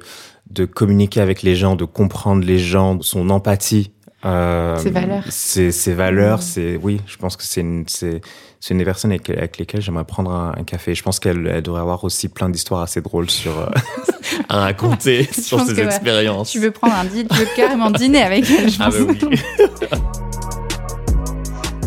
de 0.51 0.65
communiquer 0.65 1.21
avec 1.21 1.43
les 1.43 1.57
gens, 1.57 1.77
de 1.77 1.85
comprendre 1.85 2.45
les 2.45 2.59
gens, 2.59 3.01
son 3.03 3.31
empathie. 3.31 3.93
Euh, 4.25 4.77
ses 4.79 4.91
valeurs. 4.91 5.23
Ses, 5.29 5.71
ses 5.71 5.95
valeurs, 5.95 6.39
mmh. 6.39 6.43
c'est 6.43 6.77
oui, 6.83 7.01
je 7.07 7.17
pense 7.17 7.37
que 7.37 7.45
c'est 7.45 7.61
une, 7.61 7.85
c'est 7.87 8.21
c'est 8.61 8.75
une 8.75 8.79
des 8.79 8.85
personnes 8.85 9.13
avec, 9.13 9.31
avec 9.31 9.59
lesquelles 9.59 9.81
j'aimerais 9.81 10.05
prendre 10.05 10.33
un, 10.33 10.53
un, 10.57 10.65
café. 10.65 10.93
Je 10.95 11.03
pense 11.05 11.21
qu'elle 11.21 11.63
devrait 11.63 11.81
avoir 11.81 12.03
aussi 12.03 12.29
plein 12.29 12.49
d'histoires 12.49 12.83
assez 12.83 13.01
drôles 13.01 13.31
sur 13.31 13.57
euh, 13.57 13.69
à 14.49 14.61
raconter 14.61 15.29
sur 15.33 15.61
ses 15.61 15.79
expériences. 15.79 16.53
Ouais. 16.55 16.61
Tu 16.61 16.67
veux 16.67 16.73
prendre 16.73 16.95
un 16.95 17.05
dîner, 17.05 17.29
tu 17.29 17.37
veux 17.37 17.49
carrément 17.55 17.91
dîner 17.93 18.23
avec 18.23 18.51
elle, 18.51 18.69
je 18.69 18.79
pense. 18.79 18.95
Ah 18.99 19.05
bah 19.05 19.27
oui. 19.31 19.41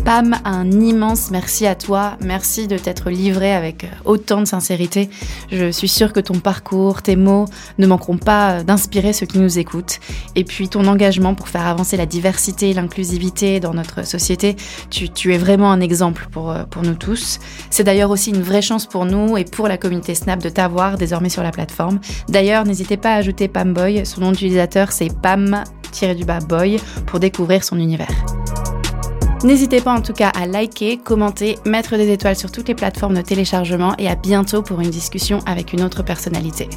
Pam, 0.04 0.36
un 0.44 0.68
immense 0.70 1.30
merci 1.30 1.64
à 1.64 1.76
toi. 1.76 2.16
Merci 2.20 2.66
de 2.66 2.76
t'être 2.76 3.08
livré 3.08 3.54
avec 3.54 3.86
autant 4.04 4.40
de 4.40 4.46
sincérité. 4.46 5.08
Je 5.50 5.70
suis 5.70 5.88
sûre 5.88 6.12
que 6.12 6.18
ton 6.18 6.40
parcours, 6.40 7.02
tes 7.02 7.14
mots 7.14 7.44
ne 7.78 7.86
manqueront 7.86 8.18
pas 8.18 8.64
d'inspirer 8.64 9.12
ceux 9.12 9.26
qui 9.26 9.38
nous 9.38 9.60
écoutent. 9.60 10.00
Et 10.34 10.42
puis 10.42 10.68
ton 10.68 10.86
engagement 10.86 11.34
pour 11.34 11.48
faire 11.48 11.66
avancer 11.66 11.96
la 11.96 12.06
diversité 12.06 12.70
et 12.70 12.74
l'inclusivité 12.74 13.60
dans 13.60 13.74
notre 13.74 14.04
société, 14.04 14.56
tu, 14.90 15.34
es 15.34 15.38
vraiment 15.38 15.70
un 15.70 15.80
exemple 15.80 16.26
pour, 16.32 16.52
pour 16.70 16.82
nous 16.82 16.94
tous. 16.94 17.38
C'est 17.70 17.84
d'ailleurs 17.84 18.10
aussi 18.10 18.30
une 18.30 18.42
vraie 18.42 18.62
chance 18.62 18.86
pour 18.86 19.04
nous 19.04 19.36
et 19.36 19.44
pour 19.44 19.68
la 19.68 19.78
communauté 19.78 20.16
Snap 20.16 20.42
de 20.42 20.48
t'avoir 20.48 20.98
désormais 20.98 21.28
sur 21.28 21.44
la 21.44 21.52
plateforme. 21.52 22.00
D'ailleurs, 22.28 22.64
n'hésitez 22.64 22.96
pas 22.96 23.12
à 23.12 23.16
ajouter 23.16 23.46
Pamboy. 23.46 24.04
Son 24.04 24.22
nom 24.22 24.32
d'utilisateur, 24.32 24.90
c'est 24.90 25.10
Pam 25.22 25.62
Snap-du-bas-boy 25.92 26.80
pour 27.06 27.20
découvrir 27.20 27.62
son 27.62 27.78
univers. 27.78 28.08
N'hésitez 29.44 29.80
pas 29.80 29.92
en 29.92 30.00
tout 30.00 30.12
cas 30.12 30.28
à 30.28 30.46
liker, 30.46 30.98
commenter, 30.98 31.58
mettre 31.66 31.96
des 31.96 32.12
étoiles 32.12 32.36
sur 32.36 32.52
toutes 32.52 32.68
les 32.68 32.76
plateformes 32.76 33.14
de 33.14 33.22
téléchargement 33.22 33.94
et 33.98 34.08
à 34.08 34.14
bientôt 34.14 34.62
pour 34.62 34.80
une 34.80 34.90
discussion 34.90 35.40
avec 35.46 35.72
une 35.72 35.82
autre 35.82 36.04
personnalité. 36.04 36.68